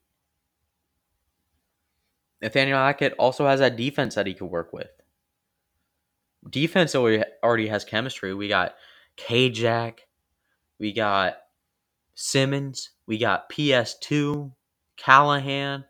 Nathaniel 2.42 2.80
Hackett 2.80 3.16
also 3.20 3.48
has 3.48 3.60
that 3.62 3.78
defense 3.78 4.16
that 4.16 4.28
he 4.28 4.34
could 4.36 4.48
work 4.48 4.74
with 4.74 4.90
defense 6.48 6.96
already 6.96 7.68
has 7.68 7.84
chemistry. 7.86 8.34
We 8.34 8.48
got 8.48 8.76
K 9.16 9.50
Jack, 9.50 10.08
we 10.80 10.94
got 10.94 11.38
Simmons, 12.14 12.92
we 13.06 13.18
got 13.18 13.50
PS2, 13.50 14.52
Callahan, 14.98 15.86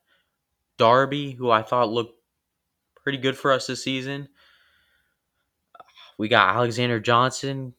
Darby, 0.78 1.32
who 1.32 1.50
I 1.52 1.62
thought 1.62 1.90
looked 1.90 2.20
pretty 3.04 3.18
good 3.18 3.38
for 3.38 3.52
us 3.52 3.68
this 3.68 3.84
season. 3.84 4.30
We 6.18 6.28
got 6.28 6.56
Alexander 6.56 7.00
Johnson, 7.00 7.74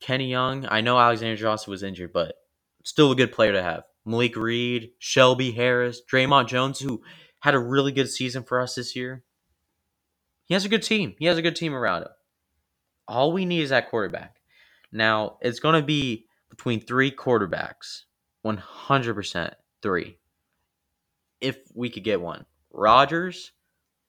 Kenny 0.00 0.30
Young. 0.30 0.66
I 0.68 0.80
know 0.80 0.98
Alexander 0.98 1.36
Johnson 1.36 1.70
was 1.70 1.82
injured, 1.82 2.12
but 2.12 2.36
still 2.84 3.12
a 3.12 3.16
good 3.16 3.32
player 3.32 3.52
to 3.52 3.62
have. 3.62 3.84
Malik 4.04 4.36
Reed, 4.36 4.90
Shelby 4.98 5.50
Harris, 5.50 6.00
Dre'Mont 6.10 6.46
Jones, 6.46 6.78
who 6.78 7.02
had 7.40 7.54
a 7.54 7.58
really 7.58 7.90
good 7.92 8.08
season 8.08 8.44
for 8.44 8.60
us 8.60 8.76
this 8.76 8.94
year. 8.94 9.24
He 10.46 10.54
has 10.54 10.64
a 10.64 10.68
good 10.68 10.82
team. 10.82 11.14
He 11.18 11.26
has 11.26 11.38
a 11.38 11.42
good 11.42 11.56
team 11.56 11.74
around 11.74 12.02
him. 12.02 12.08
All 13.08 13.32
we 13.32 13.44
need 13.44 13.60
is 13.60 13.70
that 13.70 13.90
quarterback. 13.90 14.36
Now, 14.90 15.38
it's 15.42 15.60
going 15.60 15.80
to 15.80 15.86
be 15.86 16.26
between 16.48 16.80
three 16.80 17.10
quarterbacks 17.10 18.02
100% 18.44 19.52
three. 19.82 20.18
If 21.40 21.58
we 21.74 21.90
could 21.90 22.04
get 22.04 22.20
one. 22.20 22.46
Rodgers, 22.72 23.52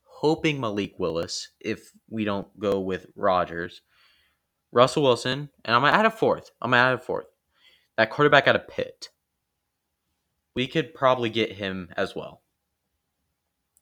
hoping 0.04 0.60
Malik 0.60 0.94
Willis, 0.98 1.50
if 1.60 1.92
we 2.10 2.24
don't 2.24 2.48
go 2.60 2.80
with 2.80 3.08
Rodgers. 3.16 3.82
Russell 4.72 5.04
Wilson, 5.04 5.50
and 5.66 5.76
I'm 5.76 5.82
going 5.82 5.94
to 5.94 6.00
add 6.00 6.06
a 6.06 6.12
fourth. 6.12 6.52
I'm 6.62 6.72
going 6.72 6.82
to 6.82 6.88
add 6.88 6.94
a 6.96 6.98
fourth. 6.98 7.28
That 7.98 8.10
quarterback 8.10 8.48
out 8.48 8.56
of 8.56 8.68
Pitt. 8.68 9.10
We 10.56 10.68
could 10.68 10.94
probably 10.94 11.30
get 11.30 11.54
him 11.54 11.90
as 11.96 12.16
well. 12.16 12.42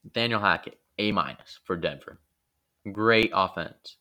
Nathaniel 0.04 0.40
Hackett, 0.40 0.78
A 0.98 1.12
minus 1.12 1.58
for 1.64 1.76
Denver. 1.76 2.20
Great 2.92 3.30
offense. 3.34 3.96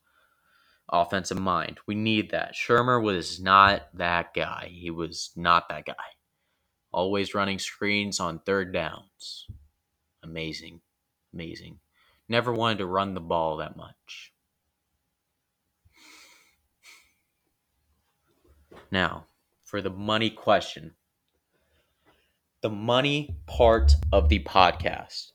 Offensive 0.89 1.39
mind. 1.39 1.79
We 1.87 1.95
need 1.95 2.31
that. 2.31 2.53
Shurmur 2.53 3.01
was 3.01 3.39
not 3.39 3.87
that 3.95 4.33
guy. 4.33 4.69
He 4.71 4.91
was 4.91 5.31
not 5.35 5.69
that 5.69 5.85
guy. 5.85 5.93
Always 6.91 7.33
running 7.33 7.59
screens 7.59 8.19
on 8.19 8.39
third 8.39 8.71
downs. 8.71 9.47
Amazing. 10.23 10.81
Amazing. 11.33 11.79
Never 12.29 12.53
wanted 12.53 12.77
to 12.79 12.85
run 12.85 13.13
the 13.13 13.21
ball 13.21 13.57
that 13.57 13.75
much. 13.75 14.33
Now, 18.91 19.25
for 19.63 19.81
the 19.81 19.89
money 19.89 20.29
question. 20.29 20.93
The 22.61 22.69
money 22.69 23.35
part 23.45 23.93
of 24.11 24.29
the 24.29 24.39
podcast. 24.39 25.31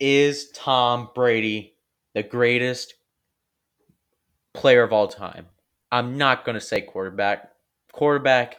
Is 0.00 0.50
Tom 0.52 1.10
Brady 1.14 1.74
the 2.14 2.22
greatest 2.22 2.94
player 4.54 4.82
of 4.82 4.92
all 4.92 5.08
time? 5.08 5.46
I'm 5.90 6.18
not 6.18 6.44
going 6.44 6.54
to 6.54 6.60
say 6.60 6.82
quarterback. 6.82 7.50
Quarterback, 7.92 8.56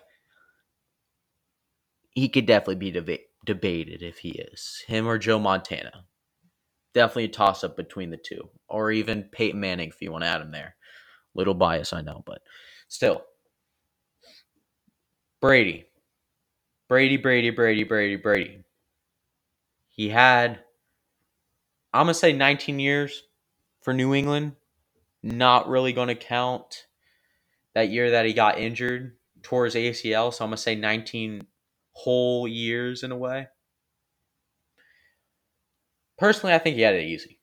he 2.12 2.30
could 2.30 2.46
definitely 2.46 2.76
be 2.76 2.92
deba- 2.92 3.24
debated 3.46 4.04
if 4.04 4.20
he 4.20 4.30
is. 4.32 4.84
Him 4.88 5.08
or 5.08 5.18
Joe 5.18 5.40
Montana. 5.40 6.06
Definitely 6.94 7.26
a 7.26 7.30
toss 7.30 7.64
up 7.64 7.78
between 7.78 8.10
the 8.10 8.18
two. 8.18 8.50
Or 8.68 8.92
even 8.92 9.30
Peyton 9.32 9.60
Manning 9.60 9.90
if 9.90 10.02
you 10.02 10.12
want 10.12 10.24
to 10.24 10.30
add 10.30 10.42
him 10.42 10.52
there. 10.52 10.76
Little 11.36 11.54
bias, 11.54 11.94
I 11.94 12.02
know, 12.02 12.24
but 12.26 12.42
still. 12.88 13.24
Brady. 15.42 15.86
Brady, 16.90 17.18
Brady, 17.18 17.52
Brady, 17.52 17.84
Brady, 17.84 18.16
Brady. 18.18 18.64
He 19.90 20.10
had 20.10 20.60
I'm 21.94 22.08
to 22.08 22.14
say 22.14 22.34
19 22.34 22.80
years 22.80 23.24
for 23.82 23.94
New 23.94 24.14
England. 24.14 24.54
Not 25.22 25.68
really 25.68 25.92
to 26.08 26.16
count 26.16 26.86
that 27.74 27.90
year 27.90 28.12
that 28.12 28.26
he 28.26 28.34
got 28.34 28.60
injured 28.60 29.18
towards 29.42 29.76
ACL. 29.76 30.34
So 30.34 30.44
I'm 30.44 30.52
to 30.52 30.58
say 30.58 30.76
19 30.76 31.46
whole 31.94 32.48
years 32.48 33.04
in 33.04 33.12
a 33.12 33.18
way. 33.18 33.48
Personally, 36.18 36.54
I 36.54 36.60
think 36.60 36.76
he 36.76 36.82
had 36.82 36.96
it 36.96 37.06
easy. 37.06 37.40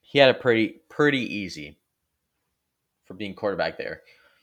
He 0.00 0.18
had 0.18 0.30
it 0.30 0.40
pretty 0.40 0.80
pretty 0.88 1.20
easy 1.20 1.78
for 3.04 3.14
being 3.14 3.34
quarterback 3.34 3.76
there. 3.76 4.02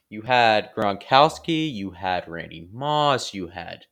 You 0.09 0.21
had 0.21 0.69
Gronkowski, 0.75 1.73
you 1.73 1.91
had 1.91 2.27
Randy 2.27 2.69
Moss, 2.71 3.33
you 3.33 3.47
had 3.47 3.85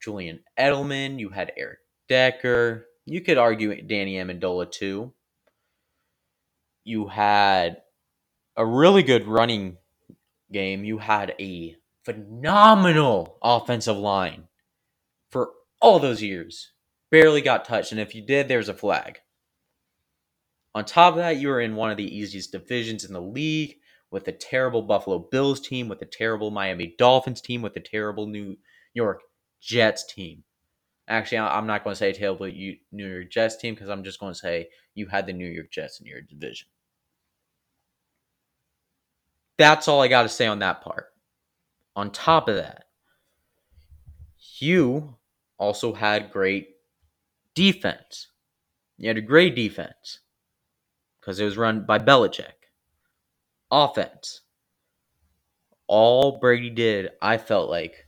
Julian 0.00 0.40
Edelman, 0.58 1.18
you 1.18 1.30
had 1.30 1.52
Eric 1.56 1.80
Decker, 2.08 2.86
you 3.06 3.20
could 3.20 3.38
argue 3.38 3.82
Danny 3.82 4.14
Amendola 4.14 4.70
too. 4.70 5.12
You 6.84 7.08
had 7.08 7.82
a 8.56 8.64
really 8.66 9.02
good 9.02 9.26
running 9.26 9.78
game. 10.50 10.84
You 10.84 10.98
had 10.98 11.34
a 11.40 11.76
phenomenal 12.04 13.38
offensive 13.42 13.96
line 13.96 14.48
for 15.30 15.50
all 15.80 15.98
those 15.98 16.22
years. 16.22 16.72
Barely 17.10 17.40
got 17.40 17.64
touched, 17.64 17.92
and 17.92 18.00
if 18.00 18.14
you 18.14 18.22
did, 18.22 18.48
there's 18.48 18.68
a 18.68 18.74
flag. 18.74 19.20
On 20.74 20.84
top 20.84 21.14
of 21.14 21.18
that, 21.18 21.36
you 21.36 21.48
were 21.48 21.60
in 21.60 21.76
one 21.76 21.90
of 21.90 21.98
the 21.98 22.16
easiest 22.16 22.52
divisions 22.52 23.04
in 23.04 23.12
the 23.12 23.20
league 23.20 23.76
with 24.10 24.26
a 24.28 24.32
terrible 24.32 24.82
Buffalo 24.82 25.18
Bills 25.18 25.60
team, 25.60 25.88
with 25.88 26.00
a 26.02 26.06
terrible 26.06 26.50
Miami 26.50 26.94
Dolphins 26.98 27.40
team, 27.40 27.60
with 27.60 27.76
a 27.76 27.80
terrible 27.80 28.26
New 28.26 28.56
York 28.94 29.20
Jets 29.60 30.04
team. 30.06 30.44
Actually, 31.12 31.40
I'm 31.40 31.66
not 31.66 31.84
going 31.84 31.92
to 31.92 31.98
say 31.98 32.14
tail, 32.14 32.34
but 32.34 32.54
you 32.54 32.78
New 32.90 33.06
York 33.06 33.30
Jets 33.30 33.58
team 33.58 33.74
because 33.74 33.90
I'm 33.90 34.02
just 34.02 34.18
going 34.18 34.32
to 34.32 34.38
say 34.38 34.70
you 34.94 35.08
had 35.08 35.26
the 35.26 35.34
New 35.34 35.46
York 35.46 35.70
Jets 35.70 36.00
in 36.00 36.06
your 36.06 36.22
division. 36.22 36.68
That's 39.58 39.88
all 39.88 40.00
I 40.00 40.08
got 40.08 40.22
to 40.22 40.30
say 40.30 40.46
on 40.46 40.60
that 40.60 40.80
part. 40.80 41.08
On 41.94 42.10
top 42.10 42.48
of 42.48 42.56
that, 42.56 42.84
you 44.58 45.16
also 45.58 45.92
had 45.92 46.32
great 46.32 46.68
defense. 47.54 48.28
You 48.96 49.08
had 49.08 49.18
a 49.18 49.20
great 49.20 49.54
defense 49.54 50.20
because 51.20 51.38
it 51.38 51.44
was 51.44 51.58
run 51.58 51.84
by 51.84 51.98
Belichick. 51.98 52.70
Offense. 53.70 54.40
All 55.86 56.38
Brady 56.38 56.70
did, 56.70 57.10
I 57.20 57.36
felt 57.36 57.68
like, 57.68 58.06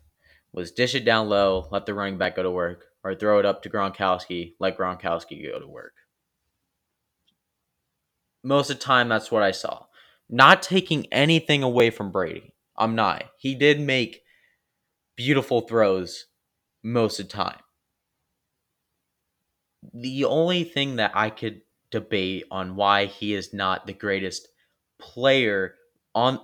was 0.55 0.73
dish 0.73 0.95
it 0.95 1.05
down 1.05 1.29
low, 1.29 1.69
let 1.71 1.85
the 1.85 1.93
running 1.93 2.17
back 2.17 2.37
go 2.37 2.43
to 2.43 2.51
work, 2.51 2.87
or 3.05 3.14
throw 3.14 3.38
it 3.38 3.47
up 3.47 3.62
to 3.62 3.71
Gronkowski, 3.71 4.55
let 4.59 4.79
Gronkowski 4.79 5.47
go 5.47 5.61
to 5.61 5.69
work. 5.69 5.93
Most 8.43 8.71
of 8.71 8.79
the 8.79 8.83
time, 8.83 9.09
that's 9.09 9.31
what 9.31 9.43
I 9.43 9.51
saw. 9.51 9.85
Not 10.29 10.62
taking 10.62 11.07
anything 11.12 11.62
away 11.62 11.90
from 11.90 12.11
Brady. 12.11 12.55
I'm 12.77 12.95
not. 12.95 13.25
He 13.38 13.55
did 13.55 13.79
make 13.79 14.23
beautiful 15.17 15.61
throws 15.61 16.27
most 16.83 17.21
of 17.21 17.29
the 17.29 17.33
time. 17.33 17.61
The 19.93 20.25
only 20.25 20.64
thing 20.64 20.97
that 20.97 21.12
I 21.14 21.31
could 21.31 21.61
debate 21.90 22.45
on 22.51 22.75
why 22.75 23.05
he 23.05 23.35
is 23.35 23.53
not 23.53 23.87
the 23.87 23.93
greatest 23.93 24.49
player 24.99 25.75
on 26.14 26.40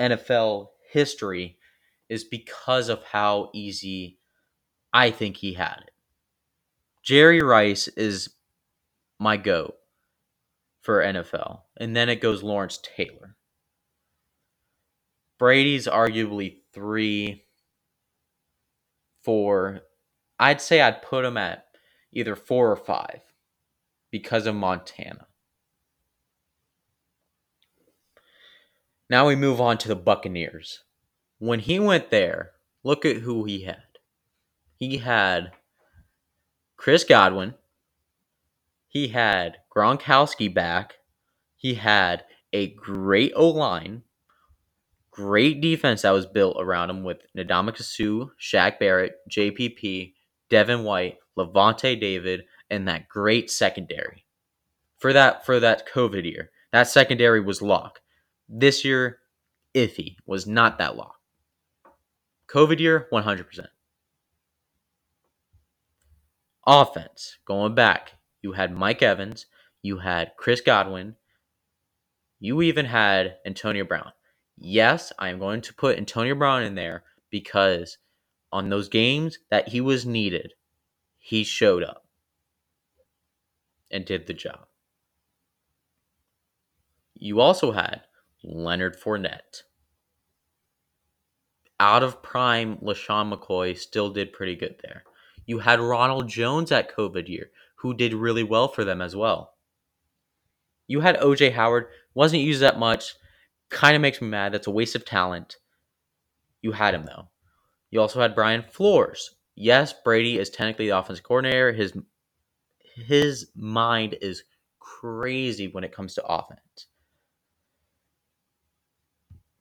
NFL 0.00 0.68
history 0.92 1.58
is 2.08 2.24
because 2.24 2.88
of 2.88 3.02
how 3.04 3.50
easy 3.54 4.19
I 4.92 5.10
think 5.10 5.36
he 5.36 5.54
had 5.54 5.84
it. 5.86 5.90
Jerry 7.02 7.40
Rice 7.40 7.88
is 7.88 8.30
my 9.18 9.36
goat 9.36 9.76
for 10.80 11.02
NFL, 11.02 11.60
and 11.76 11.94
then 11.94 12.08
it 12.08 12.20
goes 12.20 12.42
Lawrence 12.42 12.78
Taylor. 12.82 13.36
Brady's 15.38 15.86
arguably 15.86 16.58
three, 16.72 17.44
four. 19.22 19.82
I'd 20.38 20.60
say 20.60 20.80
I'd 20.80 21.02
put 21.02 21.24
him 21.24 21.36
at 21.36 21.66
either 22.12 22.36
four 22.36 22.70
or 22.70 22.76
five 22.76 23.20
because 24.10 24.46
of 24.46 24.54
Montana. 24.54 25.26
Now 29.08 29.26
we 29.26 29.34
move 29.34 29.60
on 29.60 29.78
to 29.78 29.88
the 29.88 29.96
Buccaneers. 29.96 30.84
When 31.38 31.60
he 31.60 31.80
went 31.80 32.10
there, 32.10 32.52
look 32.84 33.04
at 33.04 33.16
who 33.16 33.44
he 33.44 33.62
had. 33.64 33.89
He 34.80 34.96
had 34.96 35.52
Chris 36.78 37.04
Godwin. 37.04 37.52
He 38.88 39.08
had 39.08 39.58
Gronkowski 39.76 40.52
back. 40.52 40.94
He 41.54 41.74
had 41.74 42.24
a 42.54 42.68
great 42.68 43.32
O 43.36 43.50
line, 43.50 44.04
great 45.10 45.60
defense 45.60 46.00
that 46.00 46.12
was 46.12 46.24
built 46.24 46.56
around 46.58 46.88
him 46.88 47.04
with 47.04 47.18
Ndamukong 47.36 47.82
Suh, 47.82 48.30
Shaq 48.40 48.78
Barrett, 48.78 49.16
JPP, 49.30 50.14
Devin 50.48 50.82
White, 50.82 51.18
Lavonte 51.36 52.00
David, 52.00 52.44
and 52.70 52.88
that 52.88 53.06
great 53.06 53.50
secondary. 53.50 54.24
For 54.96 55.12
that 55.12 55.44
for 55.44 55.60
that 55.60 55.86
COVID 55.92 56.24
year, 56.24 56.52
that 56.72 56.88
secondary 56.88 57.42
was 57.42 57.60
locked. 57.60 58.00
This 58.48 58.82
year, 58.82 59.18
iffy 59.74 60.16
was 60.24 60.46
not 60.46 60.78
that 60.78 60.96
lock. 60.96 61.16
COVID 62.48 62.80
year, 62.80 63.08
100%. 63.12 63.66
Offense, 66.66 67.38
going 67.46 67.74
back, 67.74 68.12
you 68.42 68.52
had 68.52 68.72
Mike 68.72 69.02
Evans, 69.02 69.46
you 69.82 69.98
had 69.98 70.32
Chris 70.36 70.60
Godwin, 70.60 71.16
you 72.38 72.62
even 72.62 72.86
had 72.86 73.36
Antonio 73.44 73.84
Brown. 73.84 74.12
Yes, 74.56 75.12
I 75.18 75.28
am 75.28 75.38
going 75.38 75.60
to 75.62 75.74
put 75.74 75.98
Antonio 75.98 76.34
Brown 76.34 76.62
in 76.62 76.74
there 76.74 77.04
because 77.30 77.98
on 78.52 78.68
those 78.68 78.88
games 78.88 79.38
that 79.50 79.68
he 79.68 79.80
was 79.80 80.04
needed, 80.04 80.54
he 81.18 81.44
showed 81.44 81.82
up 81.82 82.06
and 83.90 84.04
did 84.04 84.26
the 84.26 84.34
job. 84.34 84.66
You 87.14 87.40
also 87.40 87.72
had 87.72 88.02
Leonard 88.42 88.98
Fournette. 88.98 89.62
Out 91.78 92.02
of 92.02 92.22
prime, 92.22 92.76
LeSean 92.78 93.32
McCoy 93.32 93.76
still 93.76 94.10
did 94.10 94.32
pretty 94.32 94.56
good 94.56 94.76
there. 94.82 95.04
You 95.46 95.58
had 95.58 95.80
Ronald 95.80 96.28
Jones 96.28 96.70
at 96.72 96.94
COVID 96.94 97.28
year, 97.28 97.50
who 97.76 97.94
did 97.94 98.14
really 98.14 98.42
well 98.42 98.68
for 98.68 98.84
them 98.84 99.00
as 99.00 99.16
well. 99.16 99.54
You 100.86 101.00
had 101.00 101.18
OJ 101.20 101.52
Howard, 101.52 101.86
wasn't 102.14 102.42
used 102.42 102.60
that 102.60 102.78
much, 102.78 103.14
kind 103.68 103.94
of 103.96 104.02
makes 104.02 104.20
me 104.20 104.28
mad. 104.28 104.52
That's 104.52 104.66
a 104.66 104.72
waste 104.72 104.96
of 104.96 105.04
talent. 105.04 105.56
You 106.62 106.72
had 106.72 106.94
him 106.94 107.04
though. 107.04 107.28
You 107.90 108.00
also 108.00 108.20
had 108.20 108.34
Brian 108.34 108.62
Flores. 108.62 109.34
Yes, 109.54 109.92
Brady 109.92 110.38
is 110.38 110.50
technically 110.50 110.86
the 110.86 110.98
offensive 110.98 111.24
coordinator. 111.24 111.72
His 111.72 111.92
his 112.94 113.50
mind 113.54 114.16
is 114.20 114.44
crazy 114.78 115.68
when 115.68 115.84
it 115.84 115.92
comes 115.92 116.14
to 116.14 116.26
offense. 116.26 116.86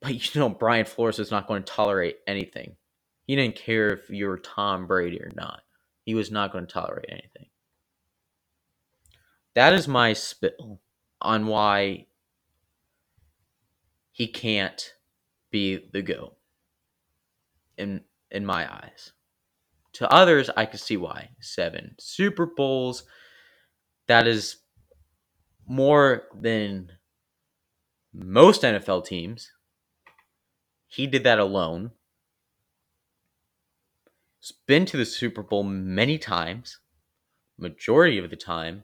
But 0.01 0.35
you 0.35 0.41
know, 0.41 0.49
Brian 0.49 0.85
Flores 0.85 1.19
is 1.19 1.31
not 1.31 1.47
going 1.47 1.63
to 1.63 1.71
tolerate 1.71 2.17
anything. 2.27 2.75
He 3.27 3.35
didn't 3.35 3.55
care 3.55 3.89
if 3.89 4.09
you 4.09 4.27
were 4.27 4.39
Tom 4.39 4.87
Brady 4.87 5.21
or 5.21 5.31
not. 5.35 5.61
He 6.09 6.15
was 6.15 6.31
not 6.31 6.51
going 6.51 6.65
to 6.65 6.73
tolerate 6.73 7.05
anything. 7.07 7.49
That 9.53 9.73
is 9.73 9.87
my 9.87 10.13
spill 10.13 10.81
on 11.21 11.45
why 11.45 12.07
he 14.11 14.25
can't 14.25 14.95
be 15.51 15.87
the 15.93 16.01
GOAT 16.01 16.35
in 17.77 18.01
in 18.31 18.43
my 18.43 18.67
eyes. 18.73 19.11
To 19.93 20.11
others, 20.11 20.49
I 20.57 20.65
can 20.65 20.79
see 20.79 20.97
why. 20.97 21.29
Seven 21.41 21.93
Super 21.99 22.47
Bowls. 22.47 23.03
That 24.07 24.25
is 24.25 24.63
more 25.67 26.23
than 26.33 26.93
most 28.11 28.63
NFL 28.63 29.05
teams. 29.05 29.51
He 30.87 31.05
did 31.05 31.23
that 31.25 31.37
alone. 31.37 31.91
Been 34.69 34.85
to 34.85 34.97
the 34.97 35.05
Super 35.05 35.41
Bowl 35.41 35.63
many 35.63 36.17
times, 36.17 36.79
majority 37.57 38.17
of 38.19 38.29
the 38.29 38.35
time. 38.35 38.83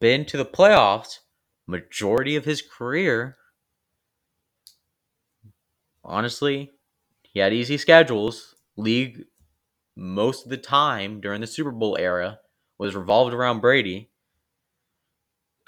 Been 0.00 0.26
to 0.26 0.36
the 0.36 0.44
playoffs, 0.44 1.20
majority 1.66 2.36
of 2.36 2.44
his 2.44 2.62
career. 2.62 3.38
Honestly, 6.04 6.72
he 7.22 7.40
had 7.40 7.54
easy 7.54 7.78
schedules. 7.78 8.54
League 8.76 9.24
most 9.96 10.44
of 10.44 10.50
the 10.50 10.58
time 10.58 11.20
during 11.20 11.40
the 11.40 11.46
Super 11.46 11.70
Bowl 11.70 11.96
era 11.98 12.38
was 12.78 12.94
revolved 12.94 13.32
around 13.32 13.60
Brady. 13.60 14.10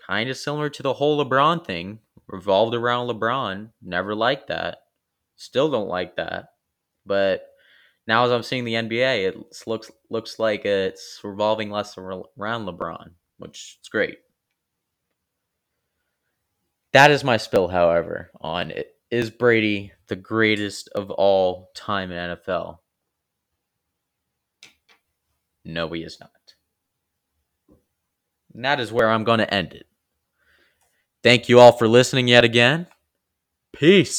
Kind 0.06 0.28
of 0.28 0.36
similar 0.36 0.68
to 0.68 0.82
the 0.82 0.94
whole 0.94 1.24
LeBron 1.24 1.64
thing, 1.64 2.00
revolved 2.26 2.74
around 2.74 3.08
LeBron. 3.08 3.70
Never 3.80 4.14
liked 4.14 4.48
that. 4.48 4.78
Still 5.36 5.70
don't 5.70 5.88
like 5.88 6.16
that. 6.16 6.50
But 7.06 7.48
now 8.06 8.24
as 8.24 8.32
I'm 8.32 8.42
seeing 8.42 8.64
the 8.64 8.74
NBA, 8.74 9.28
it 9.28 9.36
looks 9.66 9.90
looks 10.10 10.38
like 10.38 10.64
it's 10.64 11.20
revolving 11.24 11.70
less 11.70 11.98
around 11.98 12.26
LeBron, 12.38 13.10
which 13.38 13.78
is 13.82 13.88
great. 13.88 14.18
That 16.92 17.10
is 17.10 17.24
my 17.24 17.36
spill, 17.36 17.68
however, 17.68 18.30
on 18.40 18.70
it. 18.70 18.94
Is 19.10 19.30
Brady 19.30 19.92
the 20.08 20.16
greatest 20.16 20.88
of 20.94 21.10
all 21.10 21.70
time 21.74 22.10
in 22.10 22.36
NFL? 22.36 22.78
No, 25.64 25.88
he 25.90 26.02
is 26.02 26.18
not. 26.20 26.30
And 28.54 28.64
that 28.64 28.80
is 28.80 28.92
where 28.92 29.10
I'm 29.10 29.24
going 29.24 29.40
to 29.40 29.52
end 29.52 29.74
it. 29.74 29.86
Thank 31.22 31.48
you 31.48 31.60
all 31.60 31.72
for 31.72 31.88
listening 31.88 32.28
yet 32.28 32.44
again. 32.44 32.86
Peace. 33.72 34.14